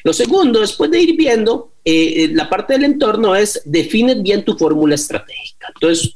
Lo 0.04 0.14
segundo, 0.14 0.60
después 0.60 0.92
de 0.92 1.02
ir 1.02 1.16
viendo, 1.16 1.72
eh, 1.84 2.30
la 2.34 2.50
parte 2.50 2.74
del 2.74 2.84
entorno 2.84 3.36
es 3.36 3.62
define 3.66 4.16
bien 4.16 4.46
tu 4.46 4.56
fórmula 4.56 4.94
estratégica. 4.94 5.72
Entonces, 5.74 6.14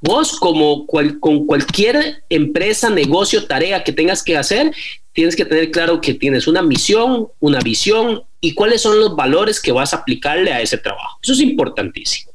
vos 0.00 0.38
como 0.38 0.86
con 0.86 1.46
cualquier 1.46 2.24
empresa, 2.30 2.88
negocio, 2.88 3.46
tarea 3.46 3.84
que 3.84 3.92
tengas 3.92 4.22
que 4.22 4.36
hacer, 4.36 4.72
tienes 5.14 5.36
que 5.36 5.46
tener 5.46 5.70
claro 5.70 6.00
que 6.00 6.12
tienes 6.12 6.46
una 6.46 6.60
misión, 6.60 7.28
una 7.40 7.60
visión 7.60 8.22
y 8.40 8.52
cuáles 8.52 8.82
son 8.82 8.98
los 8.98 9.16
valores 9.16 9.60
que 9.60 9.72
vas 9.72 9.94
a 9.94 9.98
aplicarle 9.98 10.52
a 10.52 10.60
ese 10.60 10.76
trabajo. 10.76 11.18
Eso 11.22 11.32
es 11.32 11.40
importantísimo. 11.40 12.32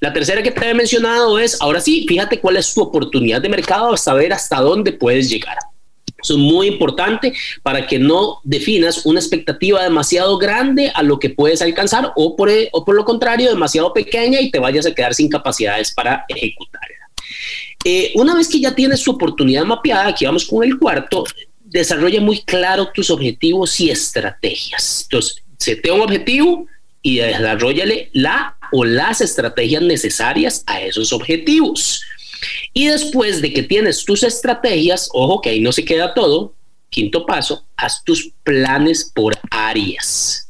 La 0.00 0.12
tercera 0.12 0.42
que 0.42 0.50
te 0.50 0.68
he 0.68 0.74
mencionado 0.74 1.38
es, 1.38 1.60
ahora 1.60 1.80
sí, 1.80 2.06
fíjate 2.08 2.40
cuál 2.40 2.56
es 2.56 2.72
tu 2.72 2.80
oportunidad 2.80 3.42
de 3.42 3.50
mercado, 3.50 3.94
saber 3.98 4.32
hasta 4.32 4.60
dónde 4.60 4.92
puedes 4.92 5.28
llegar. 5.28 5.58
Eso 6.22 6.34
es 6.34 6.38
muy 6.38 6.68
importante 6.68 7.34
para 7.62 7.86
que 7.86 7.98
no 7.98 8.40
definas 8.44 9.04
una 9.04 9.20
expectativa 9.20 9.82
demasiado 9.82 10.38
grande 10.38 10.90
a 10.94 11.02
lo 11.02 11.18
que 11.18 11.30
puedes 11.30 11.60
alcanzar 11.62 12.12
o 12.16 12.34
por, 12.34 12.50
por 12.84 12.94
lo 12.94 13.04
contrario 13.04 13.50
demasiado 13.50 13.92
pequeña 13.92 14.40
y 14.40 14.50
te 14.50 14.58
vayas 14.58 14.86
a 14.86 14.94
quedar 14.94 15.14
sin 15.14 15.28
capacidades 15.28 15.92
para 15.92 16.24
ejecutarla. 16.28 16.96
Eh, 17.84 18.12
una 18.16 18.34
vez 18.34 18.48
que 18.48 18.60
ya 18.60 18.74
tienes 18.74 19.02
tu 19.02 19.12
oportunidad 19.12 19.64
mapeada, 19.64 20.08
aquí 20.08 20.26
vamos 20.26 20.44
con 20.44 20.62
el 20.62 20.78
cuarto, 20.78 21.24
desarrolla 21.70 22.20
muy 22.20 22.42
claro 22.42 22.90
tus 22.92 23.10
objetivos 23.10 23.78
y 23.80 23.90
estrategias. 23.90 25.02
Entonces, 25.04 25.42
te 25.82 25.90
un 25.90 26.00
objetivo 26.00 26.66
y 27.02 27.18
desarrollale 27.18 28.10
la 28.12 28.56
o 28.72 28.84
las 28.84 29.20
estrategias 29.20 29.82
necesarias 29.82 30.62
a 30.66 30.80
esos 30.80 31.12
objetivos. 31.12 32.02
Y 32.72 32.86
después 32.86 33.42
de 33.42 33.52
que 33.52 33.62
tienes 33.62 34.04
tus 34.04 34.22
estrategias, 34.22 35.08
ojo 35.12 35.40
que 35.40 35.50
ahí 35.50 35.60
no 35.60 35.72
se 35.72 35.84
queda 35.84 36.14
todo, 36.14 36.54
quinto 36.88 37.26
paso, 37.26 37.64
haz 37.76 38.02
tus 38.04 38.32
planes 38.42 39.10
por 39.14 39.38
áreas. 39.50 40.48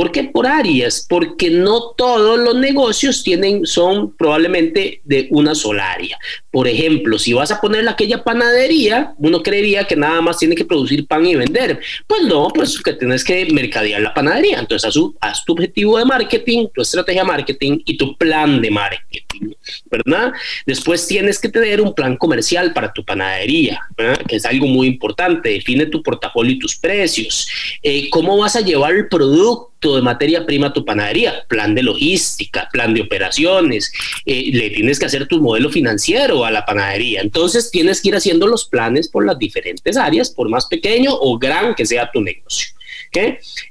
¿Por 0.00 0.12
qué 0.12 0.24
por 0.24 0.46
áreas? 0.46 1.04
Porque 1.06 1.50
no 1.50 1.90
todos 1.90 2.38
los 2.38 2.54
negocios 2.54 3.22
tienen, 3.22 3.66
son 3.66 4.16
probablemente 4.16 5.02
de 5.04 5.28
una 5.30 5.54
sola 5.54 5.92
área. 5.92 6.18
Por 6.50 6.66
ejemplo, 6.66 7.18
si 7.18 7.34
vas 7.34 7.50
a 7.50 7.60
poner 7.60 7.86
aquella 7.86 8.24
panadería, 8.24 9.12
uno 9.18 9.42
creería 9.42 9.84
que 9.84 9.96
nada 9.96 10.22
más 10.22 10.38
tiene 10.38 10.54
que 10.54 10.64
producir 10.64 11.06
pan 11.06 11.26
y 11.26 11.34
vender. 11.34 11.80
Pues 12.06 12.22
no, 12.22 12.48
pues 12.48 12.80
que 12.80 12.94
tienes 12.94 13.22
que 13.22 13.44
mercadear 13.52 14.00
la 14.00 14.14
panadería. 14.14 14.60
Entonces 14.60 14.90
haz, 15.20 15.44
tu 15.44 15.52
objetivo 15.52 15.98
de 15.98 16.06
marketing, 16.06 16.68
tu 16.74 16.80
estrategia 16.80 17.20
de 17.20 17.28
marketing 17.28 17.80
y 17.84 17.98
tu 17.98 18.16
plan 18.16 18.62
de 18.62 18.70
marketing, 18.70 19.52
¿verdad? 19.90 20.32
Después 20.64 21.06
tienes 21.06 21.38
que 21.38 21.50
tener 21.50 21.78
un 21.82 21.94
plan 21.94 22.16
comercial 22.16 22.72
para 22.72 22.90
tu 22.90 23.04
panadería, 23.04 23.86
que 24.26 24.36
es 24.36 24.46
algo 24.46 24.66
muy 24.66 24.86
importante. 24.86 25.50
Define 25.50 25.84
tu 25.84 26.02
portafolio 26.02 26.52
y 26.52 26.58
tus 26.58 26.74
precios. 26.76 27.46
Eh, 27.82 28.08
¿Cómo 28.08 28.38
vas 28.38 28.56
a 28.56 28.62
llevar 28.62 28.94
el 28.94 29.06
producto? 29.06 29.69
De 29.80 30.02
materia 30.02 30.44
prima 30.44 30.68
a 30.68 30.72
tu 30.72 30.84
panadería, 30.84 31.44
plan 31.48 31.74
de 31.74 31.82
logística, 31.82 32.68
plan 32.70 32.92
de 32.94 33.00
operaciones, 33.00 33.92
eh, 34.26 34.50
le 34.52 34.70
tienes 34.70 34.98
que 34.98 35.06
hacer 35.06 35.26
tu 35.26 35.40
modelo 35.40 35.70
financiero 35.70 36.44
a 36.44 36.50
la 36.50 36.64
panadería. 36.64 37.22
Entonces 37.22 37.70
tienes 37.70 38.00
que 38.00 38.10
ir 38.10 38.16
haciendo 38.16 38.46
los 38.46 38.66
planes 38.66 39.08
por 39.08 39.24
las 39.24 39.38
diferentes 39.38 39.96
áreas, 39.96 40.30
por 40.30 40.48
más 40.48 40.66
pequeño 40.66 41.12
o 41.12 41.38
gran 41.38 41.74
que 41.74 41.86
sea 41.86 42.10
tu 42.12 42.20
negocio. 42.20 42.68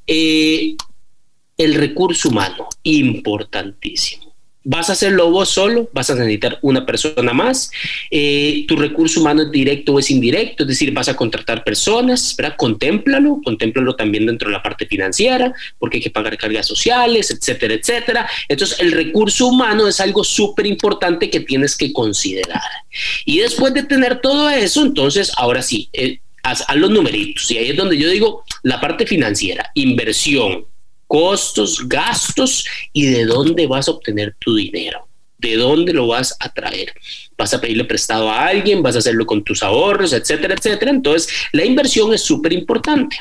Eh, 0.07 0.75
el 1.57 1.73
recurso 1.75 2.29
humano, 2.29 2.67
importantísimo 2.83 4.28
vas 4.63 4.89
a 4.89 4.93
hacerlo 4.93 5.31
vos 5.31 5.49
solo, 5.49 5.89
vas 5.93 6.09
a 6.09 6.15
necesitar 6.15 6.59
una 6.61 6.85
persona 6.85 7.33
más. 7.33 7.71
Eh, 8.11 8.65
tu 8.67 8.75
recurso 8.75 9.21
humano 9.21 9.43
es 9.43 9.51
directo 9.51 9.93
o 9.93 9.99
es 9.99 10.11
indirecto, 10.11 10.63
es 10.63 10.69
decir, 10.69 10.91
vas 10.91 11.07
a 11.07 11.15
contratar 11.15 11.63
personas, 11.63 12.35
¿verdad? 12.37 12.55
Contémplalo, 12.57 13.41
contémplalo 13.43 13.95
también 13.95 14.25
dentro 14.25 14.49
de 14.49 14.53
la 14.53 14.63
parte 14.63 14.85
financiera, 14.85 15.53
porque 15.77 15.97
hay 15.97 16.03
que 16.03 16.09
pagar 16.09 16.37
cargas 16.37 16.67
sociales, 16.67 17.31
etcétera, 17.31 17.73
etcétera. 17.73 18.29
Entonces, 18.47 18.79
el 18.79 18.91
recurso 18.91 19.47
humano 19.47 19.87
es 19.87 19.99
algo 19.99 20.23
súper 20.23 20.65
importante 20.65 21.29
que 21.29 21.39
tienes 21.39 21.77
que 21.77 21.93
considerar. 21.93 22.61
Y 23.25 23.39
después 23.39 23.73
de 23.73 23.83
tener 23.83 24.19
todo 24.19 24.49
eso, 24.49 24.81
entonces, 24.81 25.31
ahora 25.37 25.61
sí, 25.61 25.89
eh, 25.93 26.19
haz, 26.43 26.65
haz 26.67 26.75
los 26.75 26.89
numeritos. 26.89 27.49
Y 27.51 27.57
ahí 27.57 27.69
es 27.69 27.77
donde 27.77 27.97
yo 27.97 28.09
digo 28.09 28.43
la 28.63 28.81
parte 28.81 29.07
financiera, 29.07 29.71
inversión, 29.73 30.65
costos, 31.09 31.89
gastos 31.89 32.65
y 32.93 33.07
de 33.07 33.25
dónde 33.25 33.65
vas 33.65 33.87
a 33.87 33.91
obtener 33.91 34.35
tu 34.39 34.55
dinero. 34.55 35.07
¿De 35.39 35.55
dónde 35.55 35.91
lo 35.91 36.07
vas 36.07 36.35
a 36.39 36.53
traer? 36.53 36.93
¿Vas 37.37 37.53
a 37.53 37.59
pedirle 37.59 37.85
prestado 37.85 38.29
a 38.29 38.45
alguien? 38.45 38.83
¿Vas 38.83 38.95
a 38.95 38.99
hacerlo 38.99 39.25
con 39.25 39.43
tus 39.43 39.63
ahorros? 39.63 40.13
Etcétera, 40.13 40.53
etcétera. 40.53 40.91
Entonces, 40.91 41.33
la 41.51 41.65
inversión 41.65 42.13
es 42.13 42.21
súper 42.21 42.53
importante. 42.53 43.17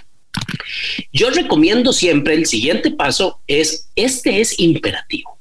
Yo 1.12 1.31
recomiendo 1.31 1.92
siempre 1.92 2.35
el 2.35 2.46
siguiente 2.46 2.90
paso 2.90 3.40
es, 3.46 3.88
este 3.96 4.40
es 4.40 4.59
imperativo 4.61 5.38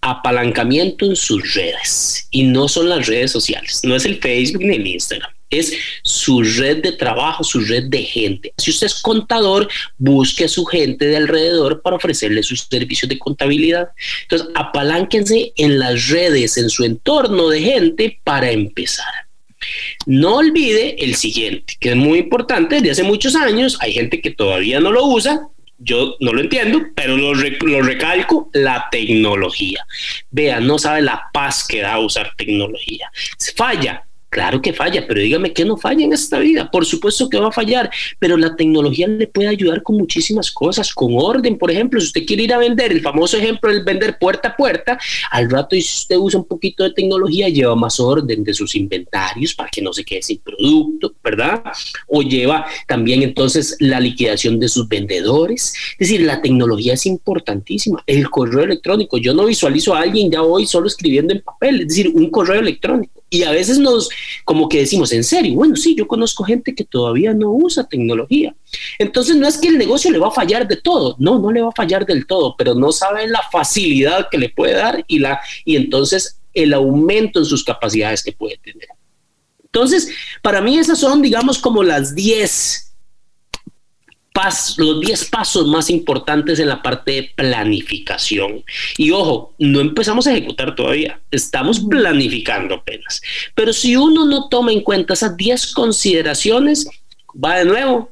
apalancamiento 0.00 1.06
en 1.06 1.16
sus 1.16 1.54
redes 1.54 2.28
y 2.30 2.42
no 2.42 2.68
son 2.68 2.90
las 2.90 3.06
redes 3.06 3.30
sociales, 3.30 3.80
no 3.84 3.96
es 3.96 4.04
el 4.04 4.20
Facebook 4.20 4.62
ni 4.62 4.76
el 4.76 4.86
Instagram 4.86 5.33
es 5.58 5.72
su 6.02 6.42
red 6.42 6.82
de 6.82 6.92
trabajo, 6.92 7.44
su 7.44 7.60
red 7.60 7.84
de 7.84 8.02
gente. 8.02 8.52
Si 8.58 8.70
usted 8.70 8.86
es 8.86 9.00
contador, 9.02 9.68
busque 9.98 10.44
a 10.44 10.48
su 10.48 10.64
gente 10.64 11.06
de 11.06 11.16
alrededor 11.16 11.82
para 11.82 11.96
ofrecerle 11.96 12.42
sus 12.42 12.62
servicios 12.70 13.08
de 13.08 13.18
contabilidad. 13.18 13.88
Entonces, 14.22 14.48
apalánquense 14.54 15.52
en 15.56 15.78
las 15.78 16.08
redes, 16.08 16.56
en 16.56 16.70
su 16.70 16.84
entorno 16.84 17.48
de 17.48 17.60
gente 17.60 18.20
para 18.24 18.50
empezar. 18.50 19.12
No 20.06 20.36
olvide 20.36 21.02
el 21.02 21.14
siguiente, 21.14 21.74
que 21.80 21.90
es 21.90 21.96
muy 21.96 22.18
importante, 22.18 22.76
desde 22.76 22.90
hace 22.90 23.02
muchos 23.02 23.34
años 23.34 23.78
hay 23.80 23.92
gente 23.92 24.20
que 24.20 24.30
todavía 24.30 24.80
no 24.80 24.92
lo 24.92 25.06
usa, 25.06 25.48
yo 25.78 26.16
no 26.20 26.32
lo 26.32 26.40
entiendo, 26.40 26.80
pero 26.94 27.16
lo, 27.16 27.34
lo, 27.34 27.82
recalco, 27.82 28.50
la 28.52 28.88
tecnología. 28.90 29.86
Vea, 30.30 30.60
no 30.60 30.78
sabe 30.78 31.02
la 31.02 31.28
paz 31.32 31.66
que 31.66 31.80
da 31.80 31.98
usar 31.98 32.32
tecnología. 32.36 33.10
Falla, 33.56 34.04
Claro 34.34 34.60
que 34.60 34.72
falla, 34.72 35.06
pero 35.06 35.20
dígame 35.20 35.52
que 35.52 35.64
no 35.64 35.76
falla 35.76 36.04
en 36.04 36.12
esta 36.12 36.40
vida. 36.40 36.68
Por 36.68 36.84
supuesto 36.84 37.30
que 37.30 37.38
va 37.38 37.50
a 37.50 37.52
fallar, 37.52 37.88
pero 38.18 38.36
la 38.36 38.56
tecnología 38.56 39.06
le 39.06 39.28
puede 39.28 39.46
ayudar 39.46 39.84
con 39.84 39.96
muchísimas 39.96 40.50
cosas, 40.50 40.92
con 40.92 41.12
orden, 41.16 41.56
por 41.56 41.70
ejemplo, 41.70 42.00
si 42.00 42.08
usted 42.08 42.26
quiere 42.26 42.42
ir 42.42 42.52
a 42.52 42.58
vender, 42.58 42.90
el 42.90 43.00
famoso 43.00 43.36
ejemplo 43.36 43.70
del 43.70 43.84
vender 43.84 44.18
puerta 44.18 44.48
a 44.48 44.56
puerta, 44.56 44.98
al 45.30 45.48
rato 45.48 45.76
y 45.76 45.82
si 45.82 46.00
usted 46.00 46.16
usa 46.16 46.40
un 46.40 46.46
poquito 46.46 46.82
de 46.82 46.90
tecnología, 46.90 47.48
lleva 47.48 47.76
más 47.76 48.00
orden 48.00 48.42
de 48.42 48.52
sus 48.52 48.74
inventarios 48.74 49.54
para 49.54 49.70
que 49.70 49.80
no 49.80 49.92
se 49.92 50.04
quede 50.04 50.22
sin 50.22 50.38
producto, 50.38 51.14
¿verdad? 51.22 51.62
O 52.08 52.20
lleva 52.20 52.66
también 52.88 53.22
entonces 53.22 53.76
la 53.78 54.00
liquidación 54.00 54.58
de 54.58 54.66
sus 54.66 54.88
vendedores. 54.88 55.74
Es 55.92 56.08
decir, 56.08 56.22
la 56.22 56.42
tecnología 56.42 56.94
es 56.94 57.06
importantísima. 57.06 58.02
El 58.04 58.28
correo 58.30 58.64
electrónico, 58.64 59.16
yo 59.16 59.32
no 59.32 59.46
visualizo 59.46 59.94
a 59.94 60.00
alguien 60.00 60.28
ya 60.28 60.42
hoy 60.42 60.66
solo 60.66 60.88
escribiendo 60.88 61.32
en 61.32 61.40
papel, 61.40 61.82
es 61.82 61.88
decir, 61.88 62.08
un 62.12 62.30
correo 62.30 62.58
electrónico 62.58 63.23
y 63.30 63.42
a 63.42 63.50
veces 63.50 63.78
nos, 63.78 64.08
como 64.44 64.68
que 64.68 64.78
decimos, 64.78 65.12
en 65.12 65.24
serio, 65.24 65.54
bueno, 65.54 65.76
sí, 65.76 65.94
yo 65.96 66.06
conozco 66.06 66.44
gente 66.44 66.74
que 66.74 66.84
todavía 66.84 67.34
no 67.34 67.50
usa 67.50 67.88
tecnología. 67.88 68.54
Entonces 68.98 69.36
no 69.36 69.48
es 69.48 69.58
que 69.58 69.68
el 69.68 69.78
negocio 69.78 70.10
le 70.10 70.18
va 70.18 70.28
a 70.28 70.32
fallar 70.32 70.68
de 70.68 70.76
todo, 70.76 71.16
no, 71.18 71.38
no 71.38 71.50
le 71.50 71.62
va 71.62 71.68
a 71.68 71.74
fallar 71.76 72.06
del 72.06 72.26
todo, 72.26 72.54
pero 72.56 72.74
no 72.74 72.92
sabe 72.92 73.26
la 73.26 73.42
facilidad 73.50 74.28
que 74.30 74.38
le 74.38 74.50
puede 74.50 74.74
dar 74.74 75.04
y, 75.08 75.18
la, 75.18 75.40
y 75.64 75.76
entonces 75.76 76.40
el 76.52 76.72
aumento 76.72 77.40
en 77.40 77.44
sus 77.44 77.64
capacidades 77.64 78.22
que 78.22 78.32
puede 78.32 78.56
tener. 78.58 78.88
Entonces, 79.64 80.08
para 80.40 80.60
mí 80.60 80.78
esas 80.78 81.00
son, 81.00 81.20
digamos, 81.20 81.58
como 81.58 81.82
las 81.82 82.14
10 82.14 82.93
los 84.78 85.00
10 85.00 85.30
pasos 85.30 85.66
más 85.68 85.88
importantes 85.90 86.58
en 86.58 86.68
la 86.68 86.82
parte 86.82 87.12
de 87.12 87.32
planificación. 87.36 88.64
Y 88.98 89.10
ojo, 89.10 89.54
no 89.58 89.80
empezamos 89.80 90.26
a 90.26 90.32
ejecutar 90.32 90.74
todavía, 90.74 91.20
estamos 91.30 91.80
planificando 91.80 92.74
apenas. 92.74 93.22
Pero 93.54 93.72
si 93.72 93.96
uno 93.96 94.26
no 94.26 94.48
toma 94.48 94.72
en 94.72 94.80
cuenta 94.80 95.14
esas 95.14 95.36
10 95.36 95.72
consideraciones, 95.72 96.88
va 97.32 97.56
de 97.56 97.64
nuevo, 97.64 98.10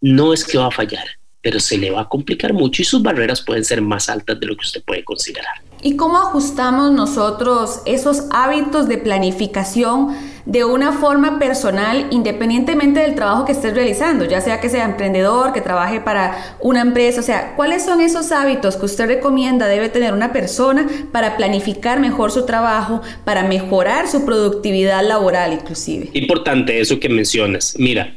no 0.00 0.32
es 0.32 0.44
que 0.44 0.58
va 0.58 0.68
a 0.68 0.70
fallar, 0.70 1.06
pero 1.42 1.58
se 1.58 1.78
le 1.78 1.90
va 1.90 2.02
a 2.02 2.08
complicar 2.08 2.52
mucho 2.52 2.82
y 2.82 2.84
sus 2.84 3.02
barreras 3.02 3.42
pueden 3.42 3.64
ser 3.64 3.82
más 3.82 4.08
altas 4.08 4.38
de 4.38 4.46
lo 4.46 4.56
que 4.56 4.64
usted 4.64 4.82
puede 4.84 5.04
considerar. 5.04 5.62
¿Y 5.82 5.96
cómo 5.96 6.18
ajustamos 6.18 6.92
nosotros 6.92 7.80
esos 7.86 8.22
hábitos 8.30 8.88
de 8.88 8.98
planificación 8.98 10.16
de 10.46 10.64
una 10.64 10.92
forma 10.92 11.38
personal 11.38 12.06
independientemente 12.10 13.00
del 13.00 13.16
trabajo 13.16 13.44
que 13.44 13.52
estés 13.52 13.74
realizando, 13.74 14.24
ya 14.24 14.40
sea 14.40 14.60
que 14.60 14.68
sea 14.68 14.84
emprendedor, 14.84 15.52
que 15.52 15.60
trabaje 15.60 16.00
para 16.00 16.56
una 16.60 16.80
empresa? 16.80 17.20
O 17.20 17.22
sea, 17.22 17.54
¿cuáles 17.56 17.84
son 17.84 18.00
esos 18.00 18.32
hábitos 18.32 18.76
que 18.76 18.86
usted 18.86 19.06
recomienda 19.06 19.66
debe 19.66 19.88
tener 19.88 20.14
una 20.14 20.32
persona 20.32 20.88
para 21.12 21.36
planificar 21.36 22.00
mejor 22.00 22.30
su 22.30 22.46
trabajo, 22.46 23.02
para 23.24 23.42
mejorar 23.42 24.08
su 24.08 24.24
productividad 24.24 25.06
laboral 25.06 25.52
inclusive? 25.52 26.10
Importante 26.14 26.80
eso 26.80 26.98
que 27.00 27.08
mencionas. 27.08 27.74
Mira, 27.78 28.14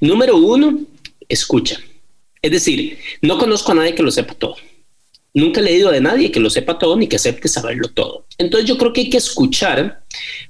número 0.00 0.36
uno, 0.36 0.78
escucha. 1.28 1.78
Es 2.40 2.50
decir, 2.50 2.98
no 3.20 3.36
conozco 3.36 3.72
a 3.72 3.74
nadie 3.74 3.94
que 3.94 4.02
lo 4.02 4.10
sepa 4.10 4.32
todo. 4.34 4.56
Nunca 5.34 5.60
he 5.60 5.64
leído 5.64 5.90
de 5.90 6.00
nadie 6.00 6.30
que 6.30 6.40
lo 6.40 6.50
sepa 6.50 6.78
todo 6.78 6.96
ni 6.96 7.06
que 7.06 7.16
acepte 7.16 7.48
saberlo 7.48 7.88
todo. 7.88 8.26
Entonces 8.38 8.68
yo 8.68 8.78
creo 8.78 8.92
que 8.92 9.02
hay 9.02 9.10
que 9.10 9.18
escuchar 9.18 10.02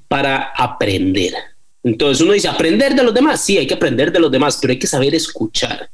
para 0.06 0.52
aprender. 0.56 1.34
Entonces 1.82 2.22
uno 2.22 2.32
dice, 2.32 2.48
aprender 2.48 2.94
de 2.94 3.02
los 3.02 3.14
demás. 3.14 3.44
Sí, 3.44 3.58
hay 3.58 3.66
que 3.66 3.74
aprender 3.74 4.12
de 4.12 4.20
los 4.20 4.30
demás, 4.30 4.58
pero 4.60 4.72
hay 4.72 4.78
que 4.78 4.86
saber 4.86 5.14
escuchar. 5.14 5.90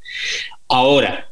Ahora, 0.69 1.31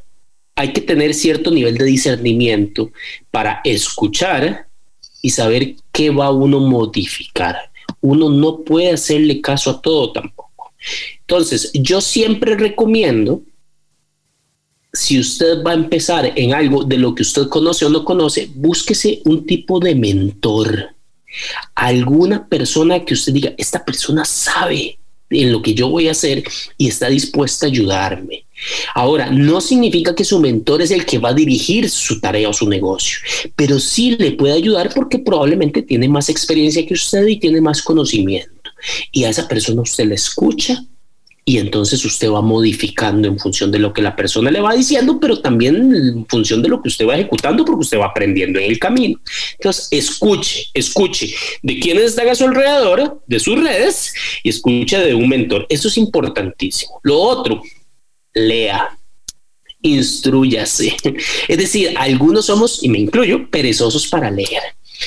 hay 0.55 0.73
que 0.73 0.81
tener 0.81 1.15
cierto 1.15 1.51
nivel 1.51 1.79
de 1.79 1.85
discernimiento 1.85 2.93
para 3.31 3.61
escuchar 3.65 4.69
y 5.23 5.31
saber 5.31 5.77
qué 5.93 6.11
va 6.11 6.31
uno 6.31 6.61
modificar. 6.61 7.71
Uno 8.01 8.29
no 8.29 8.62
puede 8.62 8.91
hacerle 8.91 9.41
caso 9.41 9.71
a 9.71 9.81
todo 9.81 10.12
tampoco. 10.12 10.75
Entonces, 11.21 11.71
yo 11.75 12.01
siempre 12.01 12.57
recomiendo 12.57 13.43
si 14.92 15.18
usted 15.18 15.62
va 15.64 15.70
a 15.70 15.74
empezar 15.74 16.33
en 16.37 16.52
algo 16.52 16.85
de 16.85 16.98
lo 16.98 17.14
que 17.14 17.22
usted 17.22 17.48
conoce 17.48 17.87
o 17.87 17.88
no 17.88 18.05
conoce, 18.05 18.50
búsquese 18.55 19.22
un 19.24 19.46
tipo 19.46 19.81
de 19.81 19.94
mentor. 19.94 20.94
Alguna 21.74 22.46
persona 22.46 23.05
que 23.05 23.14
usted 23.14 23.33
diga, 23.33 23.55
esta 23.57 23.85
persona 23.85 24.24
sabe 24.24 24.98
en 25.31 25.50
lo 25.50 25.62
que 25.62 25.72
yo 25.72 25.88
voy 25.88 26.09
a 26.09 26.11
hacer 26.11 26.44
y 26.76 26.88
está 26.88 27.09
dispuesta 27.09 27.64
a 27.64 27.70
ayudarme. 27.70 28.44
Ahora, 28.94 29.31
no 29.31 29.62
significa 29.62 30.14
que 30.14 30.24
su 30.24 30.38
mentor 30.38 30.83
es 30.83 30.90
el 30.90 31.07
que 31.07 31.18
va 31.18 31.31
a 31.31 31.35
dirigir 31.35 31.88
su 31.88 32.20
tarea 32.20 32.50
o 32.50 32.52
su 32.52 32.68
negocio, 32.68 33.18
pero 33.57 33.81
sí 33.81 34.16
le 34.18 34.33
puede 34.33 34.52
ayudar 34.52 34.92
porque 34.94 35.18
probablemente 35.18 35.83
tiene 35.83 36.07
más 36.07 36.28
experiencia 36.28 36.87
que 36.87 36.94
usted 36.94 37.26
y 37.26 37.40
tiene 37.40 37.62
más 37.62 37.81
conocimiento. 37.81 38.70
Y 39.11 39.24
a 39.24 39.31
esa 39.31 39.48
persona 39.48 39.81
usted 39.81 40.07
le 40.07 40.16
escucha 40.16 40.85
y 41.44 41.59
entonces 41.59 42.05
usted 42.05 42.31
va 42.31 42.40
modificando 42.40 43.26
en 43.26 43.38
función 43.38 43.72
de 43.72 43.81
lo 43.81 43.92
que 43.92 44.00
la 44.00 44.14
persona 44.14 44.50
le 44.50 44.61
va 44.61 44.74
diciendo, 44.74 45.18
pero 45.20 45.40
también 45.40 45.92
en 45.94 46.26
función 46.26 46.62
de 46.62 46.68
lo 46.68 46.81
que 46.81 46.88
usted 46.88 47.07
va 47.07 47.16
ejecutando, 47.16 47.64
porque 47.64 47.81
usted 47.81 47.98
va 47.98 48.07
aprendiendo 48.07 48.61
en 48.61 48.70
el 48.70 48.78
camino. 48.78 49.20
Entonces, 49.55 49.88
escuche, 49.90 50.66
escuche 50.72 51.35
de 51.62 51.81
quienes 51.81 52.05
están 52.05 52.28
a 52.28 52.35
su 52.37 52.44
alrededor, 52.44 53.22
de 53.26 53.40
sus 53.40 53.61
redes, 53.61 54.14
y 54.44 54.50
escuche 54.50 54.98
de 54.98 55.14
un 55.14 55.28
mentor. 55.28 55.66
Eso 55.68 55.88
es 55.88 55.96
importantísimo. 55.96 57.00
Lo 57.02 57.18
otro, 57.18 57.61
lea 58.35 58.96
instruyase. 59.83 60.96
Es 61.48 61.59
decir, 61.59 61.92
algunos 61.96 62.46
somos, 62.46 62.85
y 62.85 62.88
me 62.88 63.00
incluyo, 63.00 63.50
perezosos 63.50 64.07
para 64.07 64.31
leer. 64.31 64.62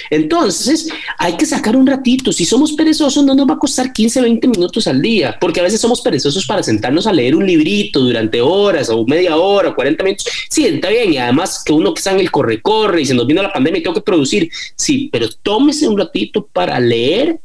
Entonces, 0.09 0.89
hay 1.17 1.37
que 1.37 1.45
sacar 1.45 1.75
un 1.75 1.87
ratito. 1.87 2.31
Si 2.31 2.45
somos 2.45 2.73
perezosos, 2.73 3.23
no 3.23 3.33
nos 3.33 3.47
va 3.47 3.53
a 3.53 3.59
costar 3.59 3.93
15, 3.93 4.21
20 4.21 4.47
minutos 4.47 4.87
al 4.87 5.01
día, 5.01 5.37
porque 5.39 5.59
a 5.59 5.63
veces 5.63 5.81
somos 5.81 6.01
perezosos 6.01 6.45
para 6.45 6.63
sentarnos 6.63 7.07
a 7.07 7.13
leer 7.13 7.35
un 7.35 7.45
librito 7.45 7.99
durante 7.99 8.41
horas 8.41 8.89
o 8.89 9.05
media 9.05 9.37
hora, 9.37 9.73
40 9.73 10.03
minutos. 10.03 10.25
Sí, 10.49 10.65
está 10.65 10.89
bien. 10.89 11.13
Y 11.13 11.17
además 11.17 11.63
que 11.65 11.73
uno 11.73 11.93
que 11.93 11.99
está 11.99 12.11
en 12.11 12.19
el 12.19 12.31
corre-corre 12.31 13.01
y 13.01 13.05
se 13.05 13.13
nos 13.13 13.27
vino 13.27 13.41
la 13.41 13.53
pandemia 13.53 13.79
y 13.79 13.83
tengo 13.83 13.95
que 13.95 14.01
producir. 14.01 14.49
Sí, 14.75 15.09
pero 15.11 15.27
tómese 15.43 15.87
un 15.87 15.97
ratito 15.97 16.45
para 16.45 16.79
leer 16.79 17.39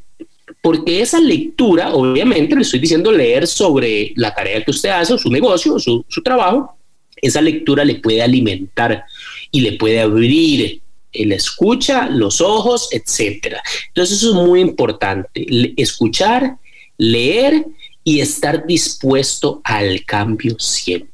porque 0.63 1.01
esa 1.01 1.21
lectura, 1.21 1.95
obviamente, 1.95 2.55
le 2.55 2.63
estoy 2.63 2.81
diciendo 2.81 3.11
leer 3.11 3.47
sobre 3.47 4.13
la 4.17 4.35
tarea 4.35 4.63
que 4.63 4.71
usted 4.71 4.91
hace, 4.91 5.15
o 5.15 5.19
su 5.19 5.31
negocio, 5.31 5.75
o 5.75 5.79
su, 5.79 6.05
su 6.09 6.23
trabajo, 6.23 6.77
esa 7.17 7.41
lectura 7.41 7.85
le 7.85 7.97
puede 7.97 8.23
alimentar 8.23 9.05
y 9.51 9.61
le 9.61 9.73
puede 9.73 10.01
abrir 10.01 10.81
el 11.13 11.33
escucha, 11.33 12.09
los 12.09 12.41
ojos, 12.41 12.89
etcétera. 12.93 13.63
Entonces 13.89 14.19
eso 14.19 14.31
es 14.31 14.35
muy 14.35 14.61
importante, 14.61 15.47
escuchar, 15.77 16.57
leer 16.97 17.67
y 18.05 18.21
estar 18.21 18.67
dispuesto 18.67 19.61
al 19.65 20.05
cambio 20.05 20.59
siempre. 20.59 21.11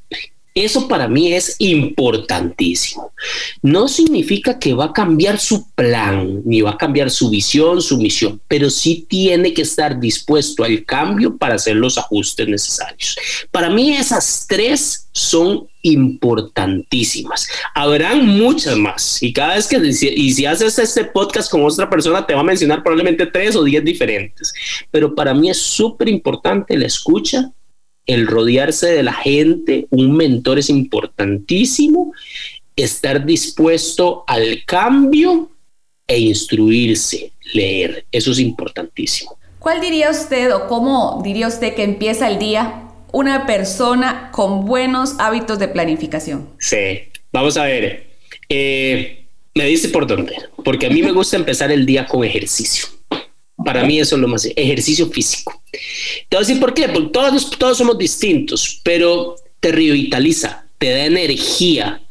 Eso 0.56 0.88
para 0.88 1.06
mí 1.06 1.34
es 1.34 1.54
importantísimo. 1.58 3.12
No 3.60 3.88
significa 3.88 4.58
que 4.58 4.72
va 4.72 4.86
a 4.86 4.92
cambiar 4.94 5.38
su 5.38 5.68
plan, 5.72 6.40
ni 6.46 6.62
va 6.62 6.70
a 6.70 6.78
cambiar 6.78 7.10
su 7.10 7.28
visión, 7.28 7.82
su 7.82 7.98
misión, 7.98 8.40
pero 8.48 8.70
sí 8.70 9.04
tiene 9.06 9.52
que 9.52 9.60
estar 9.60 10.00
dispuesto 10.00 10.64
al 10.64 10.82
cambio 10.86 11.36
para 11.36 11.56
hacer 11.56 11.76
los 11.76 11.98
ajustes 11.98 12.48
necesarios. 12.48 13.16
Para 13.50 13.68
mí 13.68 13.92
esas 13.92 14.46
tres 14.48 15.08
son 15.12 15.68
importantísimas. 15.82 17.46
Habrán 17.74 18.26
muchas 18.26 18.78
más. 18.78 19.22
Y 19.22 19.34
cada 19.34 19.56
vez 19.56 19.68
que, 19.68 19.76
y 19.76 20.32
si 20.32 20.46
haces 20.46 20.78
este 20.78 21.04
podcast 21.04 21.50
con 21.50 21.66
otra 21.66 21.90
persona, 21.90 22.26
te 22.26 22.32
va 22.32 22.40
a 22.40 22.44
mencionar 22.44 22.82
probablemente 22.82 23.26
tres 23.26 23.56
o 23.56 23.62
diez 23.62 23.84
diferentes. 23.84 24.54
Pero 24.90 25.14
para 25.14 25.34
mí 25.34 25.50
es 25.50 25.58
súper 25.58 26.08
importante 26.08 26.78
la 26.78 26.86
escucha, 26.86 27.52
el 28.06 28.26
rodearse 28.26 28.86
de 28.86 29.02
la 29.02 29.12
gente, 29.12 29.86
un 29.90 30.16
mentor 30.16 30.58
es 30.58 30.70
importantísimo, 30.70 32.12
estar 32.76 33.24
dispuesto 33.24 34.24
al 34.26 34.64
cambio 34.64 35.50
e 36.06 36.18
instruirse, 36.20 37.32
leer, 37.52 38.06
eso 38.12 38.32
es 38.32 38.38
importantísimo. 38.38 39.36
¿Cuál 39.58 39.80
diría 39.80 40.10
usted 40.10 40.54
o 40.54 40.68
cómo 40.68 41.20
diría 41.24 41.48
usted 41.48 41.74
que 41.74 41.82
empieza 41.82 42.28
el 42.28 42.38
día 42.38 42.84
una 43.12 43.46
persona 43.46 44.30
con 44.32 44.64
buenos 44.64 45.14
hábitos 45.18 45.58
de 45.58 45.68
planificación? 45.68 46.50
Sí, 46.58 47.00
vamos 47.32 47.56
a 47.56 47.64
ver. 47.64 48.06
Eh, 48.48 49.26
me 49.54 49.64
dice 49.64 49.88
por 49.88 50.06
dónde, 50.06 50.36
porque 50.64 50.86
a 50.86 50.90
mí 50.90 51.02
me 51.02 51.12
gusta 51.12 51.36
empezar 51.36 51.72
el 51.72 51.86
día 51.86 52.06
con 52.06 52.22
ejercicio. 52.22 52.86
Para 53.64 53.84
mí 53.84 53.98
eso 53.98 54.16
es 54.16 54.20
lo 54.20 54.28
más 54.28 54.44
ejercicio 54.44 55.08
físico. 55.08 55.62
Te 56.28 56.36
voy 56.36 56.38
a 56.44 56.46
decir 56.46 56.60
por 56.60 56.74
qué, 56.74 56.88
porque 56.88 57.10
todos, 57.10 57.50
todos 57.50 57.78
somos 57.78 57.98
distintos, 57.98 58.80
pero 58.84 59.36
te 59.60 59.72
revitaliza, 59.72 60.66
te 60.78 60.90
da 60.90 61.06
energía. 61.06 62.02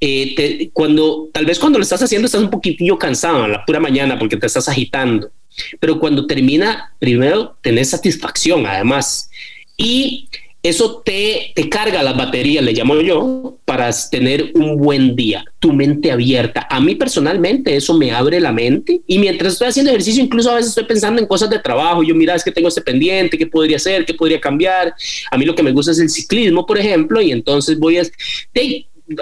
Eh, 0.00 0.70
cuando 0.72 1.28
tal 1.32 1.46
vez 1.46 1.58
cuando 1.58 1.78
lo 1.78 1.82
estás 1.82 2.02
haciendo 2.02 2.26
estás 2.26 2.42
un 2.42 2.50
poquitillo 2.50 2.98
cansado 2.98 3.44
en 3.44 3.52
la 3.52 3.64
pura 3.64 3.80
mañana 3.80 4.18
porque 4.18 4.36
te 4.36 4.46
estás 4.46 4.68
agitando, 4.68 5.30
pero 5.78 5.98
cuando 5.98 6.26
termina, 6.26 6.94
primero 6.98 7.56
tenés 7.62 7.90
satisfacción 7.90 8.66
además. 8.66 9.30
Y 9.76 10.28
eso 10.64 11.02
te, 11.04 11.52
te 11.54 11.68
carga 11.68 12.02
las 12.02 12.16
baterías, 12.16 12.64
le 12.64 12.72
llamo 12.72 12.98
yo, 13.02 13.58
para 13.66 13.90
tener 14.10 14.50
un 14.54 14.78
buen 14.78 15.14
día, 15.14 15.44
tu 15.58 15.74
mente 15.74 16.10
abierta. 16.10 16.66
A 16.70 16.80
mí 16.80 16.94
personalmente 16.94 17.76
eso 17.76 17.92
me 17.92 18.12
abre 18.12 18.40
la 18.40 18.50
mente 18.50 19.02
y 19.06 19.18
mientras 19.18 19.52
estoy 19.52 19.68
haciendo 19.68 19.90
ejercicio, 19.90 20.24
incluso 20.24 20.50
a 20.50 20.54
veces 20.54 20.70
estoy 20.70 20.84
pensando 20.84 21.20
en 21.20 21.28
cosas 21.28 21.50
de 21.50 21.58
trabajo. 21.58 22.02
Yo, 22.02 22.14
mira, 22.14 22.34
es 22.34 22.42
que 22.42 22.50
tengo 22.50 22.68
este 22.68 22.80
pendiente, 22.80 23.36
¿qué 23.36 23.46
podría 23.46 23.76
hacer? 23.76 24.06
¿Qué 24.06 24.14
podría 24.14 24.40
cambiar? 24.40 24.94
A 25.30 25.36
mí 25.36 25.44
lo 25.44 25.54
que 25.54 25.62
me 25.62 25.70
gusta 25.70 25.92
es 25.92 25.98
el 25.98 26.08
ciclismo, 26.08 26.64
por 26.64 26.78
ejemplo, 26.78 27.20
y 27.20 27.30
entonces 27.30 27.78
voy 27.78 27.98
a... 27.98 28.02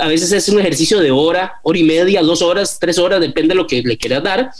a 0.00 0.06
veces 0.06 0.30
es 0.30 0.48
un 0.48 0.60
ejercicio 0.60 1.00
de 1.00 1.10
hora, 1.10 1.54
hora 1.64 1.78
y 1.78 1.82
media, 1.82 2.22
dos 2.22 2.40
horas, 2.40 2.78
tres 2.80 2.98
horas, 2.98 3.20
depende 3.20 3.48
de 3.48 3.56
lo 3.56 3.66
que 3.66 3.82
le 3.82 3.98
quieras 3.98 4.22
dar, 4.22 4.50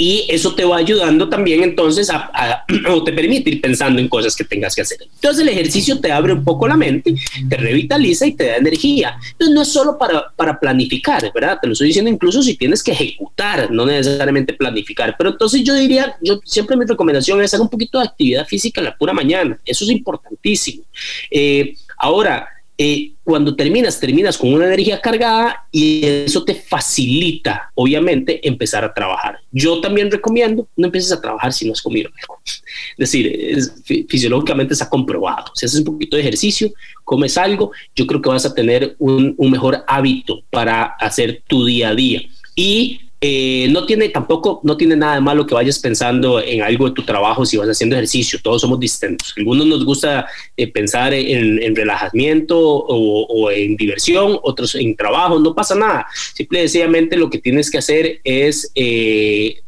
y 0.00 0.26
eso 0.28 0.54
te 0.54 0.64
va 0.64 0.76
ayudando 0.76 1.28
también 1.28 1.64
entonces 1.64 2.08
a, 2.08 2.64
o 2.88 3.02
te 3.02 3.12
permite 3.12 3.50
ir 3.50 3.60
pensando 3.60 4.00
en 4.00 4.08
cosas 4.08 4.36
que 4.36 4.44
tengas 4.44 4.72
que 4.76 4.82
hacer. 4.82 4.98
Entonces 5.02 5.42
el 5.42 5.48
ejercicio 5.48 5.98
te 5.98 6.12
abre 6.12 6.34
un 6.34 6.44
poco 6.44 6.68
la 6.68 6.76
mente, 6.76 7.16
te 7.48 7.56
revitaliza 7.56 8.24
y 8.24 8.34
te 8.34 8.46
da 8.46 8.56
energía. 8.58 9.18
Entonces 9.32 9.54
no 9.56 9.62
es 9.62 9.68
solo 9.68 9.98
para, 9.98 10.30
para 10.36 10.60
planificar, 10.60 11.28
¿verdad? 11.34 11.58
Te 11.60 11.66
lo 11.66 11.72
estoy 11.72 11.88
diciendo 11.88 12.08
incluso 12.12 12.44
si 12.44 12.56
tienes 12.56 12.80
que 12.84 12.92
ejecutar, 12.92 13.72
no 13.72 13.84
necesariamente 13.86 14.52
planificar. 14.52 15.16
Pero 15.18 15.30
entonces 15.30 15.64
yo 15.64 15.74
diría, 15.74 16.16
yo 16.22 16.38
siempre 16.44 16.76
mi 16.76 16.84
recomendación 16.84 17.40
es 17.40 17.46
hacer 17.46 17.60
un 17.60 17.68
poquito 17.68 17.98
de 17.98 18.04
actividad 18.04 18.46
física 18.46 18.80
en 18.80 18.84
la 18.84 18.96
pura 18.96 19.12
mañana. 19.12 19.58
Eso 19.64 19.84
es 19.84 19.90
importantísimo. 19.90 20.84
Eh, 21.28 21.74
ahora, 21.96 22.48
eh, 22.80 23.14
cuando 23.24 23.56
terminas, 23.56 23.98
terminas 23.98 24.38
con 24.38 24.54
una 24.54 24.66
energía 24.66 25.00
cargada 25.00 25.66
y 25.72 26.06
eso 26.06 26.44
te 26.44 26.54
facilita, 26.54 27.72
obviamente, 27.74 28.46
empezar 28.46 28.84
a 28.84 28.94
trabajar. 28.94 29.40
Yo 29.50 29.80
también 29.80 30.12
recomiendo, 30.12 30.68
no 30.76 30.86
empieces 30.86 31.10
a 31.10 31.20
trabajar 31.20 31.52
si 31.52 31.66
no 31.66 31.72
has 31.72 31.82
comido 31.82 32.08
algo. 32.22 32.40
Es 32.44 32.62
decir, 32.96 34.06
fisiológicamente 34.08 34.74
está 34.74 34.88
comprobado. 34.88 35.50
Si 35.56 35.66
haces 35.66 35.80
un 35.80 35.86
poquito 35.86 36.16
de 36.16 36.22
ejercicio, 36.22 36.70
comes 37.02 37.36
algo, 37.36 37.72
yo 37.96 38.06
creo 38.06 38.22
que 38.22 38.28
vas 38.28 38.46
a 38.46 38.54
tener 38.54 38.94
un, 39.00 39.34
un 39.36 39.50
mejor 39.50 39.84
hábito 39.88 40.42
para 40.48 40.84
hacer 40.84 41.42
tu 41.48 41.66
día 41.66 41.88
a 41.88 41.94
día. 41.96 42.22
Y 42.54 43.07
eh, 43.20 43.66
no 43.70 43.84
tiene 43.84 44.10
tampoco, 44.10 44.60
no 44.62 44.76
tiene 44.76 44.94
nada 44.94 45.16
de 45.16 45.20
malo 45.20 45.44
que 45.44 45.54
vayas 45.54 45.80
pensando 45.80 46.40
en 46.40 46.62
algo 46.62 46.88
de 46.88 46.94
tu 46.94 47.02
trabajo 47.02 47.44
si 47.44 47.56
vas 47.56 47.68
haciendo 47.68 47.96
ejercicio, 47.96 48.38
todos 48.40 48.60
somos 48.60 48.78
distintos. 48.78 49.34
Algunos 49.36 49.66
nos 49.66 49.84
gusta 49.84 50.28
eh, 50.56 50.70
pensar 50.70 51.12
en, 51.12 51.74
relajamiento 51.74 52.56
o, 52.60 53.50
en 53.50 53.76
diversión, 53.76 54.38
otros 54.42 54.76
en 54.76 54.94
trabajo, 54.94 55.40
no 55.40 55.52
pasa 55.52 55.74
nada. 55.74 56.06
Simple 56.34 56.60
y 56.60 56.68
sencillamente 56.68 57.16
lo 57.16 57.28
que 57.28 57.38
tienes 57.38 57.70
que 57.70 57.78
hacer 57.78 58.20
es 58.22 58.70
eh, 58.76 59.62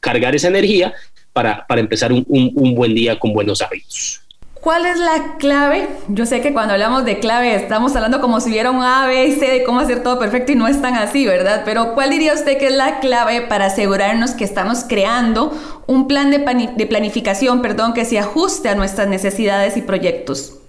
cargar 0.00 0.34
esa 0.34 0.48
energía 0.48 0.94
para, 1.34 1.66
empezar 1.76 2.12
un 2.12 2.74
buen 2.74 2.94
día 2.94 3.18
con 3.18 3.34
buenos 3.34 3.60
hábitos. 3.60 4.21
¿Cuál 4.62 4.86
es 4.86 4.96
la 4.96 5.38
clave? 5.38 5.88
Yo 6.06 6.24
sé 6.24 6.40
que 6.40 6.52
cuando 6.52 6.74
hablamos 6.74 7.04
de 7.04 7.18
clave 7.18 7.56
estamos 7.56 7.96
hablando 7.96 8.20
como 8.20 8.40
si 8.40 8.50
hubiera 8.50 8.70
un 8.70 8.80
A, 8.80 9.08
B 9.08 9.26
y 9.26 9.32
C 9.32 9.50
de 9.50 9.64
cómo 9.64 9.80
hacer 9.80 10.04
todo 10.04 10.20
perfecto 10.20 10.52
y 10.52 10.54
no 10.54 10.68
es 10.68 10.80
tan 10.80 10.94
así, 10.94 11.26
¿verdad? 11.26 11.62
Pero 11.64 11.94
¿cuál 11.94 12.10
diría 12.10 12.32
usted 12.32 12.58
que 12.58 12.68
es 12.68 12.72
la 12.72 13.00
clave 13.00 13.40
para 13.40 13.66
asegurarnos 13.66 14.34
que 14.34 14.44
estamos 14.44 14.84
creando 14.88 15.52
un 15.88 16.06
plan 16.06 16.30
de, 16.30 16.38
de 16.76 16.86
planificación, 16.86 17.60
perdón, 17.60 17.92
que 17.92 18.04
se 18.04 18.20
ajuste 18.20 18.68
a 18.68 18.76
nuestras 18.76 19.08
necesidades 19.08 19.76
y 19.76 19.82
proyectos? 19.82 20.60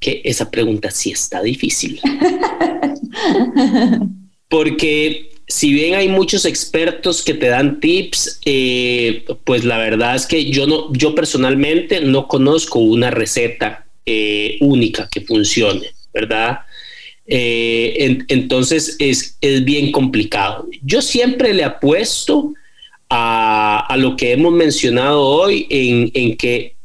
Que 0.00 0.22
esa 0.24 0.50
pregunta 0.50 0.90
sí 0.90 1.10
está 1.10 1.42
difícil. 1.42 2.00
Porque 4.48 5.33
si 5.46 5.72
bien 5.72 5.94
hay 5.94 6.08
muchos 6.08 6.46
expertos 6.46 7.22
que 7.22 7.34
te 7.34 7.48
dan 7.48 7.80
tips, 7.80 8.40
eh, 8.44 9.24
pues 9.44 9.64
la 9.64 9.78
verdad 9.78 10.16
es 10.16 10.26
que 10.26 10.50
yo 10.50 10.66
no, 10.66 10.92
yo 10.92 11.14
personalmente 11.14 12.00
no 12.00 12.28
conozco 12.28 12.78
una 12.78 13.10
receta 13.10 13.86
eh, 14.06 14.56
única 14.60 15.08
que 15.10 15.20
funcione, 15.20 15.88
¿verdad? 16.12 16.60
Eh, 17.26 18.18
entonces 18.28 18.96
es, 18.98 19.36
es, 19.40 19.64
bien 19.64 19.92
complicado. 19.92 20.68
Yo 20.82 21.00
siempre 21.00 21.54
le 21.54 21.64
apuesto 21.64 22.54
a, 23.08 23.86
a 23.86 23.96
lo 23.96 24.16
que 24.16 24.32
hemos 24.32 24.52
mencionado 24.52 25.22
hoy 25.22 25.66
en, 25.70 26.10
en, 26.14 26.36
que 26.36 26.76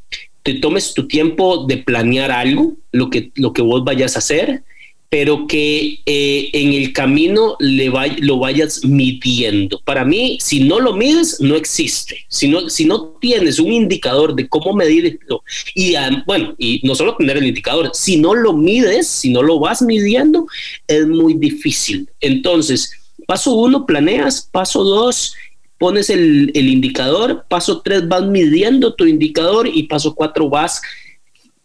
te 0.44 0.56
tomes 0.56 0.94
tu 0.94 1.08
tiempo 1.08 1.66
de 1.66 1.78
planear 1.78 2.32
algo, 2.32 2.74
lo 2.92 3.10
que, 3.10 3.32
lo 3.36 3.52
que 3.52 3.62
vos 3.62 3.84
vayas 3.84 4.16
a 4.16 4.20
hacer, 4.20 4.64
pero 5.10 5.48
que 5.48 6.02
eh, 6.06 6.50
en 6.54 6.74
el 6.74 6.94
camino 6.94 7.56
le 7.60 7.92
lo 8.20 8.38
vayas 8.38 8.86
midiendo. 8.86 9.82
Para 9.84 10.06
mí, 10.06 10.38
si 10.40 10.64
no 10.64 10.80
lo 10.80 10.94
mides, 10.94 11.42
no 11.42 11.56
existe. 11.56 12.26
Si 12.28 12.48
no, 12.48 13.18
tienes 13.20 13.60
un 13.60 13.74
indicador 13.74 14.36
de 14.36 14.48
cómo 14.48 14.74
medirlo, 14.74 15.44
y 15.74 15.96
bueno, 16.28 16.54
y 16.60 16.80
no 16.84 16.94
solo 16.94 17.16
tener 17.16 17.38
el 17.38 17.48
indicador, 17.48 17.90
si 17.94 18.18
no 18.18 18.36
lo 18.36 18.54
mides, 18.54 19.08
si 19.08 19.32
no 19.32 19.42
lo 19.42 19.60
vas 19.60 19.82
midiendo, 19.82 20.46
es 20.88 21.08
muy 21.08 21.34
difícil. 21.34 22.08
Entonces, 22.22 22.92
paso 23.26 23.54
uno, 23.54 23.88
planeas, 23.88 24.48
paso 24.52 24.84
dos, 24.84 25.34
pones 25.80 26.12
el 26.12 26.52
indicador, 26.56 27.46
paso 27.50 27.82
tres, 27.82 28.08
vas 28.08 28.26
midiendo 28.28 28.94
tu 28.94 29.08
indicador 29.08 29.68
y 29.68 29.84
paso 29.84 30.14
cuatro, 30.14 30.50
vas 30.50 30.82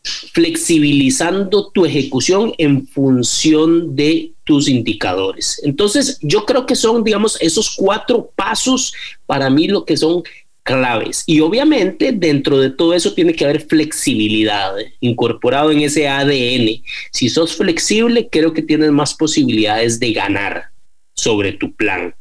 flexibilizando 0.04 1.70
tu 1.70 1.86
ejecución 1.86 2.52
en 2.58 2.86
función 2.86 3.96
de 3.96 4.32
tus 4.44 4.68
indicadores. 4.68 5.60
Entonces, 5.64 6.18
yo 6.20 6.44
creo 6.44 6.66
que 6.66 6.76
son, 6.76 7.02
digamos, 7.02 7.40
esos 7.40 7.74
cuatro 7.74 8.30
pasos 8.36 8.92
para 9.26 9.48
mí 9.48 9.66
lo 9.66 9.84
que 9.84 9.96
son 9.96 10.22
claves. 10.62 11.22
Y 11.26 11.40
obviamente 11.40 12.12
dentro 12.12 12.58
de 12.58 12.70
todo 12.70 12.94
eso 12.94 13.14
tiene 13.14 13.34
que 13.34 13.44
haber 13.44 13.60
flexibilidad 13.66 14.74
incorporado 15.00 15.70
en 15.70 15.82
ese 15.82 16.08
ADN. 16.08 16.82
Si 17.12 17.28
sos 17.28 17.54
flexible, 17.54 18.28
creo 18.30 18.52
que 18.52 18.62
tienes 18.62 18.90
más 18.90 19.14
posibilidades 19.14 20.00
de 20.00 20.12
ganar 20.12 20.70
sobre 21.14 21.52
tu 21.52 21.74
plan. 21.74 22.14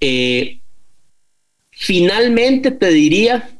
Eh, 0.00 0.58
finalmente 1.70 2.70
te 2.70 2.90
diría, 2.90 3.53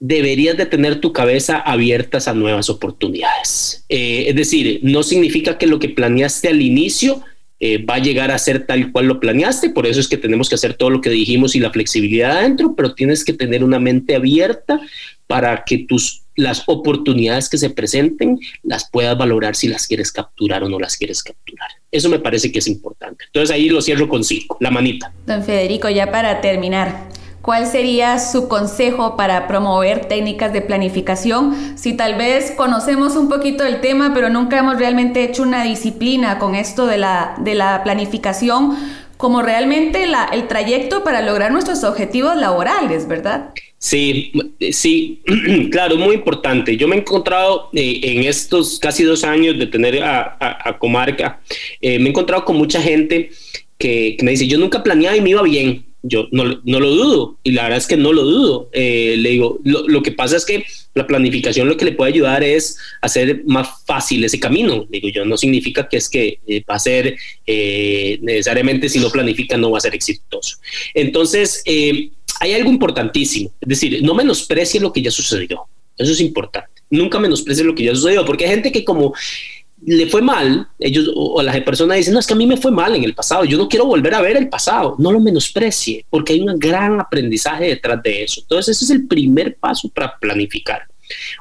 deberías 0.00 0.56
de 0.56 0.66
tener 0.66 1.00
tu 1.00 1.12
cabeza 1.12 1.58
abiertas 1.58 2.28
a 2.28 2.34
nuevas 2.34 2.70
oportunidades. 2.70 3.84
Eh, 3.88 4.26
es 4.28 4.36
decir, 4.36 4.80
no 4.82 5.02
significa 5.02 5.58
que 5.58 5.66
lo 5.66 5.78
que 5.78 5.88
planeaste 5.88 6.48
al 6.48 6.62
inicio 6.62 7.22
eh, 7.60 7.84
va 7.84 7.94
a 7.94 7.98
llegar 7.98 8.30
a 8.30 8.38
ser 8.38 8.66
tal 8.66 8.92
cual 8.92 9.06
lo 9.06 9.18
planeaste, 9.18 9.70
por 9.70 9.86
eso 9.86 9.98
es 9.98 10.06
que 10.06 10.16
tenemos 10.16 10.48
que 10.48 10.54
hacer 10.54 10.74
todo 10.74 10.90
lo 10.90 11.00
que 11.00 11.10
dijimos 11.10 11.56
y 11.56 11.60
la 11.60 11.72
flexibilidad 11.72 12.38
adentro, 12.38 12.74
pero 12.76 12.94
tienes 12.94 13.24
que 13.24 13.32
tener 13.32 13.64
una 13.64 13.80
mente 13.80 14.14
abierta 14.14 14.80
para 15.26 15.64
que 15.64 15.78
tus 15.78 16.22
las 16.36 16.62
oportunidades 16.68 17.48
que 17.48 17.58
se 17.58 17.68
presenten 17.68 18.38
las 18.62 18.88
puedas 18.88 19.18
valorar 19.18 19.56
si 19.56 19.66
las 19.66 19.88
quieres 19.88 20.12
capturar 20.12 20.62
o 20.62 20.68
no 20.68 20.78
las 20.78 20.96
quieres 20.96 21.20
capturar. 21.24 21.68
Eso 21.90 22.08
me 22.08 22.20
parece 22.20 22.52
que 22.52 22.60
es 22.60 22.68
importante. 22.68 23.24
Entonces 23.26 23.52
ahí 23.52 23.68
lo 23.68 23.82
cierro 23.82 24.08
con 24.08 24.22
cinco, 24.22 24.56
la 24.60 24.70
manita. 24.70 25.12
Don 25.26 25.42
Federico, 25.42 25.90
ya 25.90 26.12
para 26.12 26.40
terminar, 26.40 27.08
¿Cuál 27.48 27.66
sería 27.66 28.18
su 28.18 28.46
consejo 28.46 29.16
para 29.16 29.48
promover 29.48 30.04
técnicas 30.04 30.52
de 30.52 30.60
planificación? 30.60 31.78
Si 31.78 31.94
tal 31.94 32.16
vez 32.16 32.50
conocemos 32.50 33.16
un 33.16 33.30
poquito 33.30 33.64
del 33.64 33.80
tema, 33.80 34.12
pero 34.12 34.28
nunca 34.28 34.58
hemos 34.58 34.78
realmente 34.78 35.24
hecho 35.24 35.44
una 35.44 35.64
disciplina 35.64 36.38
con 36.38 36.54
esto 36.54 36.86
de 36.86 36.98
la, 36.98 37.36
de 37.40 37.54
la 37.54 37.82
planificación, 37.84 38.76
como 39.16 39.40
realmente 39.40 40.04
el 40.34 40.46
trayecto 40.46 41.02
para 41.02 41.22
lograr 41.22 41.50
nuestros 41.50 41.84
objetivos 41.84 42.36
laborales, 42.36 43.08
¿verdad? 43.08 43.54
Sí, 43.78 44.30
sí, 44.70 45.22
claro, 45.72 45.96
muy 45.96 46.16
importante. 46.16 46.76
Yo 46.76 46.86
me 46.86 46.96
he 46.96 46.98
encontrado 46.98 47.70
eh, 47.72 48.00
en 48.02 48.24
estos 48.24 48.78
casi 48.78 49.04
dos 49.04 49.24
años 49.24 49.58
de 49.58 49.66
tener 49.66 50.04
a, 50.04 50.76
Comarca, 50.78 51.40
eh, 51.80 51.98
me 51.98 52.04
he 52.04 52.08
encontrado 52.10 52.44
con 52.44 52.58
mucha 52.58 52.82
gente 52.82 53.30
que, 53.78 54.18
me 54.20 54.32
dice, 54.32 54.46
yo 54.46 54.58
nunca 54.58 54.82
planeaba 54.82 55.16
y 55.16 55.22
me 55.22 55.30
iba 55.30 55.40
bien 55.40 55.87
yo 56.08 56.26
no, 56.32 56.44
lo 56.44 56.90
dudo 56.90 57.38
y 57.42 57.52
la 57.52 57.64
verdad 57.64 57.78
es 57.78 57.86
que 57.86 57.96
no 57.96 58.12
lo 58.12 58.22
dudo. 58.22 58.70
Eh, 58.72 59.16
le 59.18 59.30
digo, 59.30 59.60
lo, 59.64 60.02
que 60.02 60.12
pasa 60.12 60.36
es 60.36 60.44
que 60.44 60.64
la 60.94 61.06
planificación 61.06 61.68
lo 61.68 61.76
que 61.76 61.84
le 61.84 61.92
puede 61.92 62.12
ayudar 62.12 62.42
es 62.42 62.78
hacer 63.00 63.42
más 63.46 63.68
fácil 63.86 64.24
ese 64.24 64.40
camino. 64.40 64.86
Digo 64.88 65.08
yo, 65.08 65.24
no 65.24 65.36
significa 65.36 65.88
que 65.88 65.98
es 65.98 66.08
que 66.08 66.40
eh, 66.46 66.64
va 66.68 66.76
a 66.76 66.78
ser 66.78 67.16
eh, 67.46 68.18
necesariamente 68.22 68.88
si 68.88 68.98
no 68.98 69.10
planifica 69.10 69.56
no 69.56 69.70
va 69.70 69.78
a 69.78 69.82
ser 69.82 69.94
exitoso. 69.94 70.56
Entonces, 70.94 71.62
hay 71.66 72.52
algo 72.54 72.70
importantísimo, 72.70 73.52
es 73.60 73.68
decir, 73.68 74.02
no 74.02 74.14
menosprecie 74.14 74.80
lo 74.80 74.92
que 74.92 75.02
ya 75.02 75.10
sucedió. 75.10 75.66
Eso 75.96 76.12
es 76.12 76.20
importante. 76.20 76.82
Nunca 76.90 77.18
menosprecie 77.18 77.64
lo 77.64 77.74
que 77.74 77.84
ya 77.84 77.94
sucedió, 77.94 78.24
porque 78.24 78.44
hay 78.44 78.50
gente 78.50 78.72
que 78.72 78.84
como 78.84 79.12
le 79.84 80.06
fue 80.06 80.22
mal, 80.22 80.68
ellos 80.78 81.10
o, 81.14 81.42
las 81.42 81.60
personas 81.60 81.98
dicen, 81.98 82.14
no, 82.14 82.20
es 82.20 82.26
que 82.26 82.34
a 82.34 82.36
mí 82.36 82.46
me 82.46 82.56
fue 82.56 82.70
mal 82.70 82.94
en 82.94 83.04
el 83.04 83.14
pasado, 83.14 83.44
yo 83.44 83.56
no 83.56 83.68
quiero 83.68 83.86
volver 83.86 84.14
a 84.14 84.20
ver 84.20 84.36
el 84.36 84.48
pasado, 84.48 84.96
no 84.98 85.12
lo 85.12 85.20
menosprecie, 85.20 86.04
porque 86.10 86.32
hay 86.32 86.40
un 86.40 86.58
gran 86.58 87.00
aprendizaje 87.00 87.66
detrás 87.66 88.02
de 88.02 88.24
eso. 88.24 88.40
Entonces, 88.40 88.76
ese 88.76 88.86
es 88.86 88.90
el 88.90 89.06
primer 89.06 89.56
paso 89.56 89.88
para 89.88 90.18
planificar. 90.18 90.82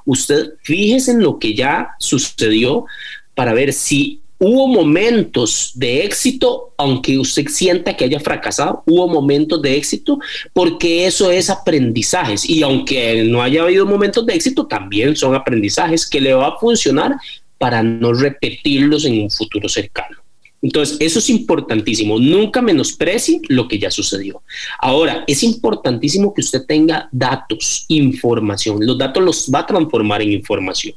Usted 0.06 0.54
fíjese 0.62 1.12
en 1.12 1.22
lo 1.22 1.40
que 1.40 1.54
ya 1.54 1.90
sucedió 2.00 2.86
para 3.34 3.54
ver 3.54 3.74
si 3.74 4.22
hubo 4.40 4.68
momentos 4.68 5.72
de 5.76 6.04
éxito, 6.06 6.74
aunque 6.78 7.18
usted 7.18 7.48
sienta 7.48 7.96
que 7.96 8.06
haya 8.06 8.20
fracasado, 8.20 8.84
hubo 8.86 9.08
momentos 9.08 9.62
de 9.62 9.76
éxito, 9.76 10.20
porque 10.54 11.08
eso 11.08 11.32
es 11.32 11.50
aprendizajes. 11.50 12.48
Y 12.48 12.62
aunque 12.62 13.24
no 13.24 13.42
haya 13.42 13.64
habido 13.64 13.86
momentos 13.86 14.26
de 14.26 14.36
éxito, 14.36 14.68
también 14.68 15.16
son 15.16 15.36
aprendizajes 15.36 16.08
que 16.08 16.22
le 16.22 16.34
va 16.34 16.50
a 16.50 16.60
funcionar 16.60 17.16
para 17.58 17.84
no 17.84 18.14
repetirlos 18.14 19.06
en 19.06 19.22
un 19.22 19.32
futuro 19.32 19.68
cercano. 19.70 20.18
Entonces, 20.62 20.98
eso 21.00 21.20
es 21.20 21.30
importantísimo. 21.30 22.20
Nunca 22.20 22.62
menosprecie 22.62 23.42
lo 23.48 23.68
que 23.68 23.78
ya 23.78 23.92
sucedió. 23.92 24.42
Ahora, 24.80 25.24
es 25.28 25.44
importantísimo 25.44 26.34
que 26.34 26.42
usted 26.42 26.66
tenga 26.68 27.10
datos, 27.12 27.86
información. 27.90 28.80
Los 28.82 28.98
datos 28.98 29.24
los 29.24 29.52
va 29.54 29.60
a 29.60 29.66
transformar 29.68 30.22
en 30.22 30.32
información 30.32 30.96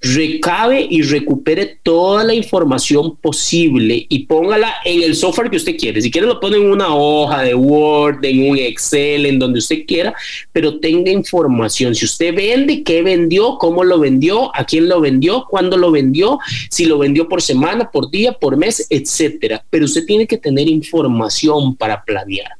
recabe 0.00 0.86
y 0.88 1.02
recupere 1.02 1.78
toda 1.82 2.22
la 2.22 2.34
información 2.34 3.16
posible 3.16 4.06
y 4.08 4.26
póngala 4.26 4.74
en 4.84 5.02
el 5.02 5.16
software 5.16 5.50
que 5.50 5.56
usted 5.56 5.76
quiere. 5.76 6.00
Si 6.00 6.10
quiere 6.10 6.26
lo 6.26 6.38
pone 6.38 6.56
en 6.56 6.70
una 6.70 6.94
hoja 6.94 7.42
de 7.42 7.54
Word, 7.54 8.24
en 8.24 8.50
un 8.50 8.58
Excel, 8.58 9.26
en 9.26 9.38
donde 9.38 9.58
usted 9.58 9.84
quiera, 9.86 10.14
pero 10.52 10.78
tenga 10.78 11.10
información. 11.10 11.94
Si 11.94 12.04
usted 12.04 12.34
vende, 12.34 12.84
qué 12.84 13.02
vendió, 13.02 13.58
cómo 13.58 13.82
lo 13.82 13.98
vendió, 13.98 14.54
a 14.54 14.64
quién 14.64 14.88
lo 14.88 15.00
vendió, 15.00 15.46
cuándo 15.48 15.76
lo 15.76 15.90
vendió, 15.90 16.38
si 16.70 16.84
lo 16.84 16.98
vendió 16.98 17.28
por 17.28 17.42
semana, 17.42 17.90
por 17.90 18.10
día, 18.10 18.32
por 18.32 18.56
mes, 18.56 18.86
etcétera. 18.90 19.64
Pero 19.68 19.86
usted 19.86 20.04
tiene 20.06 20.26
que 20.26 20.38
tener 20.38 20.68
información 20.68 21.74
para 21.74 22.04
planear. 22.04 22.52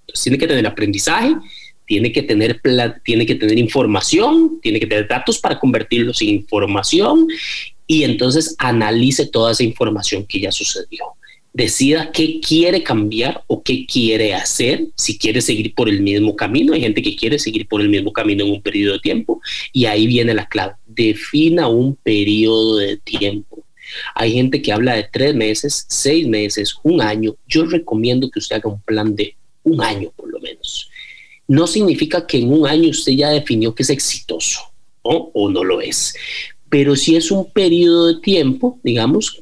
Entonces 0.00 0.22
tiene 0.22 0.38
que 0.38 0.46
tener 0.46 0.66
aprendizaje, 0.66 1.34
tiene 1.86 2.12
que 2.12 2.22
tener, 2.22 2.60
tiene 3.04 3.24
que 3.24 3.36
tener 3.36 3.58
información, 3.58 4.60
tiene 4.60 4.80
que 4.80 4.86
tener 4.86 5.08
datos 5.08 5.38
para 5.38 5.58
convertirlos 5.58 6.20
en 6.20 6.30
información 6.30 7.28
y 7.86 8.02
entonces 8.02 8.56
analice 8.58 9.26
toda 9.26 9.52
esa 9.52 9.62
información 9.62 10.26
que 10.26 10.40
ya 10.40 10.52
sucedió. 10.52 11.04
Decida 11.52 12.10
qué 12.12 12.40
quiere 12.40 12.82
cambiar 12.82 13.42
o 13.46 13.62
qué 13.62 13.86
quiere 13.86 14.34
hacer, 14.34 14.88
si 14.94 15.16
quiere 15.16 15.40
seguir 15.40 15.74
por 15.74 15.88
el 15.88 16.02
mismo 16.02 16.36
camino. 16.36 16.74
Hay 16.74 16.82
gente 16.82 17.00
que 17.00 17.16
quiere 17.16 17.38
seguir 17.38 17.66
por 17.66 17.80
el 17.80 17.88
mismo 17.88 18.12
camino 18.12 18.44
en 18.44 18.50
un 18.50 18.60
periodo 18.60 18.94
de 18.94 19.00
tiempo 19.00 19.40
y 19.72 19.86
ahí 19.86 20.06
viene 20.06 20.34
la 20.34 20.46
clave. 20.48 20.74
Defina 20.86 21.68
un 21.68 21.96
periodo 21.96 22.76
de 22.76 22.98
tiempo. 22.98 23.64
Hay 24.14 24.32
gente 24.32 24.60
que 24.60 24.72
habla 24.72 24.96
de 24.96 25.08
tres 25.10 25.34
meses, 25.34 25.86
seis 25.88 26.26
meses, 26.26 26.74
un 26.82 27.00
año. 27.00 27.36
Yo 27.46 27.64
recomiendo 27.64 28.28
que 28.28 28.40
usted 28.40 28.56
haga 28.56 28.68
un 28.68 28.82
plan 28.82 29.14
de 29.14 29.36
un 29.62 29.80
año 29.80 30.12
por 30.14 30.30
lo 30.30 30.38
menos 30.40 30.90
no 31.48 31.66
significa 31.66 32.26
que 32.26 32.38
en 32.38 32.52
un 32.52 32.66
año 32.66 32.90
usted 32.90 33.12
ya 33.12 33.30
definió 33.30 33.74
que 33.74 33.82
es 33.82 33.90
exitoso 33.90 34.60
o 35.02 35.48
no 35.50 35.62
lo 35.62 35.80
es. 35.80 36.14
Pero 36.68 36.96
sí 36.96 37.14
es 37.14 37.30
un 37.30 37.50
periodo 37.52 38.08
de 38.08 38.20
tiempo, 38.20 38.80
digamos, 38.82 39.40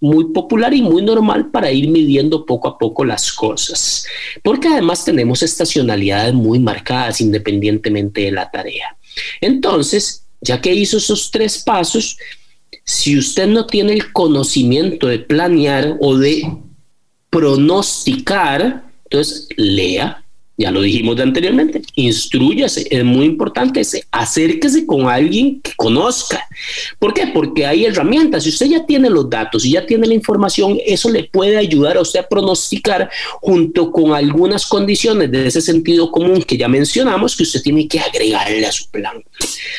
muy 0.00 0.24
popular 0.32 0.72
y 0.72 0.80
muy 0.80 1.02
normal 1.02 1.50
para 1.50 1.70
ir 1.70 1.88
midiendo 1.88 2.46
poco 2.46 2.68
a 2.68 2.78
poco 2.78 3.04
las 3.04 3.30
cosas. 3.32 4.06
Porque 4.42 4.68
además 4.68 5.04
tenemos 5.04 5.42
estacionalidades 5.42 6.32
muy 6.32 6.58
marcadas 6.58 7.20
independientemente 7.20 8.22
de 8.22 8.32
la 8.32 8.50
tarea. 8.50 8.96
Entonces, 9.42 10.24
ya 10.40 10.60
que 10.60 10.74
hizo 10.74 10.96
esos 10.96 11.30
tres 11.30 11.62
pasos, 11.62 12.16
si 12.82 13.18
usted 13.18 13.46
no 13.46 13.66
tiene 13.66 13.92
el 13.92 14.12
conocimiento 14.12 15.06
de 15.06 15.18
planear 15.18 15.96
o 16.00 16.16
de 16.16 16.50
pronosticar, 17.30 18.84
entonces 19.04 19.48
lea, 19.56 20.23
ya 20.56 20.70
lo 20.70 20.82
dijimos 20.82 21.18
anteriormente, 21.18 21.82
instruyase, 21.96 22.86
es 22.88 23.04
muy 23.04 23.26
importante, 23.26 23.80
ese, 23.80 24.04
acérquese 24.12 24.86
con 24.86 25.08
alguien 25.08 25.60
que 25.60 25.72
conozca. 25.76 26.46
¿Por 26.98 27.12
qué? 27.12 27.26
Porque 27.26 27.66
hay 27.66 27.86
herramientas, 27.86 28.44
si 28.44 28.50
usted 28.50 28.66
ya 28.66 28.86
tiene 28.86 29.10
los 29.10 29.28
datos 29.28 29.64
y 29.64 29.72
ya 29.72 29.84
tiene 29.84 30.06
la 30.06 30.14
información, 30.14 30.78
eso 30.86 31.10
le 31.10 31.24
puede 31.24 31.56
ayudar 31.56 31.96
a 31.96 32.02
usted 32.02 32.20
a 32.20 32.28
pronosticar 32.28 33.10
junto 33.40 33.90
con 33.90 34.12
algunas 34.12 34.66
condiciones 34.66 35.30
de 35.32 35.48
ese 35.48 35.60
sentido 35.60 36.12
común 36.12 36.42
que 36.42 36.56
ya 36.56 36.68
mencionamos 36.68 37.36
que 37.36 37.42
usted 37.42 37.60
tiene 37.60 37.88
que 37.88 37.98
agregarle 37.98 38.64
a 38.66 38.72
su 38.72 38.88
plan. 38.90 39.24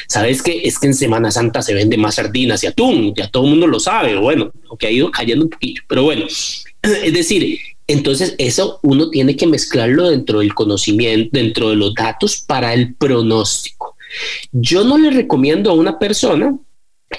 ¿Sabes 0.08 0.42
que 0.42 0.62
Es 0.66 0.78
que 0.78 0.88
en 0.88 0.94
Semana 0.94 1.32
Santa 1.32 1.62
se 1.62 1.74
vende 1.74 1.98
más 1.98 2.16
sardinas 2.16 2.64
y 2.64 2.68
atún, 2.68 3.14
ya 3.16 3.30
todo 3.30 3.44
el 3.46 3.52
mundo 3.52 3.68
lo 3.68 3.80
sabe, 3.80 4.18
bueno, 4.18 4.52
aunque 4.70 4.88
ha 4.88 4.92
ido 4.92 5.10
cayendo 5.10 5.46
un 5.46 5.52
poquillo, 5.52 5.82
pero 5.88 6.04
bueno, 6.04 6.26
es 6.82 7.14
decir, 7.14 7.60
entonces, 7.88 8.36
eso 8.38 8.80
uno 8.82 9.10
tiene 9.10 9.36
que 9.36 9.46
mezclarlo 9.46 10.10
dentro 10.10 10.40
del 10.40 10.54
conocimiento, 10.54 11.30
dentro 11.32 11.70
de 11.70 11.76
los 11.76 11.94
datos 11.94 12.38
para 12.38 12.74
el 12.74 12.96
pronóstico. 12.96 13.96
Yo 14.52 14.84
no 14.84 14.98
le 14.98 15.12
recomiendo 15.12 15.70
a 15.70 15.74
una 15.74 16.00
persona 16.00 16.58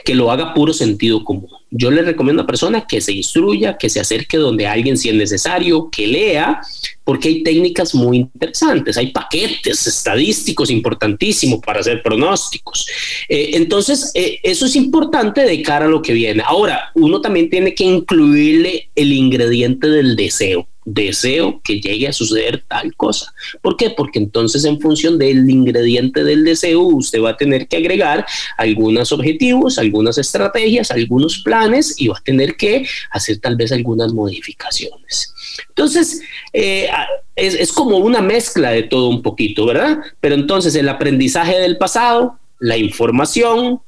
que 0.04 0.14
lo 0.14 0.30
haga 0.30 0.54
puro 0.54 0.72
sentido 0.72 1.22
común. 1.22 1.48
Yo 1.70 1.90
le 1.90 2.02
recomiendo 2.02 2.42
a 2.42 2.44
una 2.44 2.46
persona 2.46 2.86
que 2.86 3.00
se 3.00 3.12
instruya, 3.12 3.76
que 3.78 3.88
se 3.88 4.00
acerque 4.00 4.36
donde 4.36 4.66
alguien 4.66 4.98
si 4.98 5.08
es 5.08 5.14
necesario, 5.14 5.88
que 5.90 6.06
lea, 6.06 6.60
porque 7.06 7.28
hay 7.28 7.42
técnicas 7.44 7.94
muy 7.94 8.16
interesantes, 8.16 8.96
hay 8.96 9.12
paquetes 9.12 9.86
estadísticos 9.86 10.70
importantísimos 10.70 11.60
para 11.64 11.78
hacer 11.78 12.02
pronósticos. 12.02 12.84
Eh, 13.28 13.50
entonces, 13.52 14.10
eh, 14.14 14.40
eso 14.42 14.66
es 14.66 14.74
importante 14.74 15.42
de 15.42 15.62
cara 15.62 15.86
a 15.86 15.88
lo 15.88 16.02
que 16.02 16.12
viene. 16.12 16.42
Ahora, 16.44 16.90
uno 16.96 17.20
también 17.20 17.48
tiene 17.48 17.76
que 17.76 17.84
incluirle 17.84 18.90
el 18.96 19.12
ingrediente 19.12 19.88
del 19.88 20.16
deseo 20.16 20.66
deseo 20.86 21.60
que 21.64 21.80
llegue 21.80 22.06
a 22.06 22.12
suceder 22.12 22.64
tal 22.66 22.94
cosa. 22.94 23.34
¿Por 23.60 23.76
qué? 23.76 23.90
Porque 23.90 24.20
entonces 24.20 24.64
en 24.64 24.80
función 24.80 25.18
del 25.18 25.50
ingrediente 25.50 26.22
del 26.22 26.44
deseo, 26.44 26.80
usted 26.80 27.20
va 27.20 27.30
a 27.30 27.36
tener 27.36 27.66
que 27.66 27.76
agregar 27.76 28.24
algunos 28.56 29.10
objetivos, 29.10 29.78
algunas 29.78 30.16
estrategias, 30.16 30.92
algunos 30.92 31.38
planes 31.38 32.00
y 32.00 32.06
va 32.06 32.16
a 32.16 32.22
tener 32.22 32.56
que 32.56 32.86
hacer 33.10 33.38
tal 33.38 33.56
vez 33.56 33.72
algunas 33.72 34.12
modificaciones. 34.12 35.34
Entonces, 35.68 36.22
eh, 36.52 36.88
es, 37.34 37.54
es 37.54 37.72
como 37.72 37.98
una 37.98 38.22
mezcla 38.22 38.70
de 38.70 38.84
todo 38.84 39.08
un 39.08 39.22
poquito, 39.22 39.66
¿verdad? 39.66 39.98
Pero 40.20 40.36
entonces 40.36 40.74
el 40.76 40.88
aprendizaje 40.88 41.58
del 41.58 41.78
pasado, 41.78 42.38
la 42.60 42.76
información, 42.76 43.80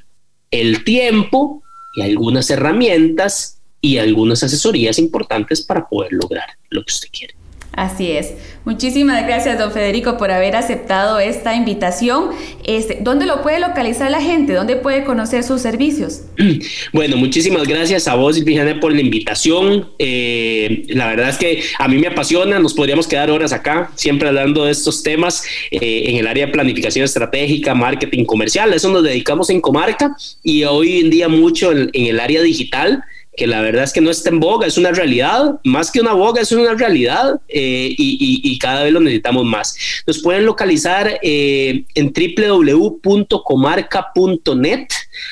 el 0.51 0.83
tiempo 0.83 1.63
y 1.95 2.03
algunas 2.03 2.51
herramientas 2.51 3.58
y 3.81 3.99
algunas 3.99 4.43
asesorías 4.43 4.99
importantes 4.99 5.63
para 5.63 5.89
poder 5.89 6.13
lograr 6.13 6.49
lo 6.71 6.85
que 6.85 6.93
usted 6.93 7.09
quiere. 7.11 7.35
Así 7.79 8.11
es. 8.11 8.35
Muchísimas 8.65 9.25
gracias, 9.25 9.57
don 9.57 9.71
Federico, 9.71 10.19
por 10.19 10.33
haber 10.33 10.57
aceptado 10.57 11.21
esta 11.21 11.55
invitación. 11.55 12.31
Este, 12.65 12.99
¿Dónde 13.03 13.25
lo 13.25 13.41
puede 13.41 13.61
localizar 13.61 14.11
la 14.11 14.21
gente? 14.21 14.53
¿Dónde 14.53 14.75
puede 14.75 15.05
conocer 15.05 15.45
sus 15.45 15.63
servicios? 15.63 16.23
Bueno, 16.93 17.17
muchísimas 17.17 17.69
gracias 17.69 18.09
a 18.09 18.15
vos, 18.15 18.35
Silvia, 18.35 18.81
por 18.81 18.93
la 18.93 19.01
invitación. 19.01 19.91
Eh, 19.99 20.85
la 20.89 21.07
verdad 21.07 21.29
es 21.29 21.37
que 21.37 21.63
a 21.79 21.87
mí 21.87 21.99
me 21.99 22.09
apasiona, 22.09 22.59
nos 22.59 22.75
podríamos 22.75 23.07
quedar 23.07 23.31
horas 23.31 23.53
acá, 23.53 23.91
siempre 23.95 24.29
hablando 24.29 24.65
de 24.65 24.73
estos 24.73 25.03
temas 25.03 25.45
eh, 25.71 26.05
en 26.07 26.17
el 26.17 26.27
área 26.27 26.47
de 26.47 26.53
planificación 26.53 27.05
estratégica, 27.05 27.75
marketing 27.75 28.25
comercial. 28.25 28.73
eso 28.73 28.89
nos 28.91 29.05
dedicamos 29.05 29.51
en 29.51 29.61
Comarca 29.61 30.17
y 30.43 30.65
hoy 30.65 31.01
en 31.01 31.11
día 31.11 31.29
mucho 31.29 31.71
en 31.71 31.91
el 31.95 32.19
área 32.19 32.43
digital 32.43 33.05
que 33.39 33.47
la 33.47 33.63
verdad 33.63 33.85
es 33.85 33.93
que 33.93 34.01
no 34.01 34.11
está 34.11 34.31
en 34.31 34.41
boga, 34.41 34.67
es 34.67 34.77
una 34.77 34.91
realidad, 34.91 35.61
más 35.65 35.93
que 35.93 36.01
una 36.01 36.13
boga, 36.13 36.43
es 36.43 36.51
una 36.51 36.75
realidad 36.75 37.41
eh, 37.49 37.95
y, 37.97 38.59
cada 38.59 38.83
vez 38.83 38.93
lo 38.93 38.99
necesitamos 38.99 39.45
más. 39.45 39.77
Nos 40.07 40.19
pueden 40.19 40.45
localizar 40.45 41.21
eh, 41.23 41.85
en 41.95 42.13
www.comarca.net, 42.13 44.89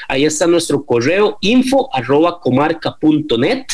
ahí 0.08 0.24
está 0.24 0.46
nuestro 0.46 0.86
correo 0.86 1.38
info 1.40 1.90
comarca.net 2.40 3.66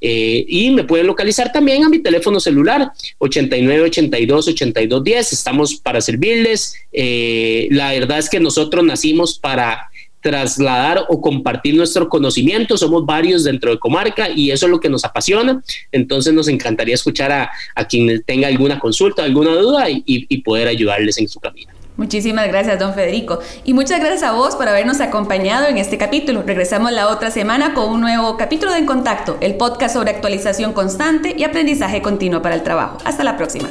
eh, 0.00 0.46
y 0.48 0.70
me 0.70 0.84
pueden 0.84 1.06
localizar 1.06 1.52
también 1.52 1.84
a 1.84 1.90
mi 1.90 1.98
teléfono 1.98 2.40
celular 2.40 2.90
89 3.18 3.82
82 3.82 4.48
82 4.48 5.04
10, 5.04 5.32
estamos 5.34 5.74
para 5.74 6.00
servirles. 6.00 6.76
la 6.90 7.92
verdad 7.92 8.18
es 8.18 8.30
que 8.30 8.40
nosotros 8.40 8.82
nacimos 8.84 9.38
para 9.38 9.90
trasladar 10.26 11.04
o 11.08 11.20
compartir 11.20 11.76
nuestro 11.76 12.08
conocimiento. 12.08 12.76
Somos 12.76 13.06
varios 13.06 13.44
dentro 13.44 13.70
de 13.70 13.78
Comarca 13.78 14.28
y 14.28 14.50
eso 14.50 14.66
es 14.66 14.72
lo 14.72 14.80
que 14.80 14.88
nos 14.88 15.04
apasiona. 15.04 15.62
Entonces 15.92 16.34
nos 16.34 16.48
encantaría 16.48 16.96
escuchar 16.96 17.30
a, 17.30 17.84
quien 17.88 18.24
tenga 18.24 18.48
alguna 18.48 18.80
consulta, 18.80 19.22
alguna 19.22 19.54
duda 19.54 19.88
y, 19.88 20.02
y 20.04 20.42
poder 20.42 20.66
ayudarles 20.66 21.18
en 21.18 21.28
su 21.28 21.38
camino. 21.38 21.70
Muchísimas 21.96 22.48
gracias, 22.48 22.78
don 22.80 22.92
Federico. 22.92 23.38
Y 23.64 23.72
muchas 23.72 24.00
gracias 24.00 24.24
a 24.24 24.32
vos 24.32 24.56
por 24.56 24.68
habernos 24.68 25.00
acompañado 25.00 25.68
en 25.68 25.78
este 25.78 25.96
capítulo. 25.96 26.42
Regresamos 26.44 26.90
la 26.90 27.08
otra 27.08 27.30
semana 27.30 27.72
con 27.72 27.88
un 27.90 28.00
nuevo 28.00 28.36
capítulo 28.36 28.72
de 28.72 28.78
En 28.78 28.86
Contacto, 28.86 29.38
el 29.40 29.54
podcast 29.54 29.94
sobre 29.94 30.10
actualización 30.10 30.72
constante 30.72 31.36
y 31.38 31.44
aprendizaje 31.44 32.02
continuo 32.02 32.42
para 32.42 32.56
el 32.56 32.64
trabajo. 32.64 32.98
Hasta 33.04 33.22
la 33.22 33.36
próxima. 33.36 33.68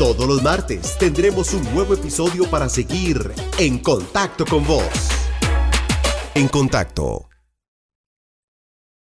Todos 0.00 0.26
los 0.26 0.42
martes 0.42 0.96
tendremos 0.96 1.52
un 1.52 1.62
nuevo 1.74 1.92
episodio 1.92 2.48
para 2.48 2.70
seguir 2.70 3.34
en 3.58 3.78
contacto 3.80 4.46
con 4.46 4.66
vos. 4.66 4.82
En 6.34 6.48
contacto 6.48 7.29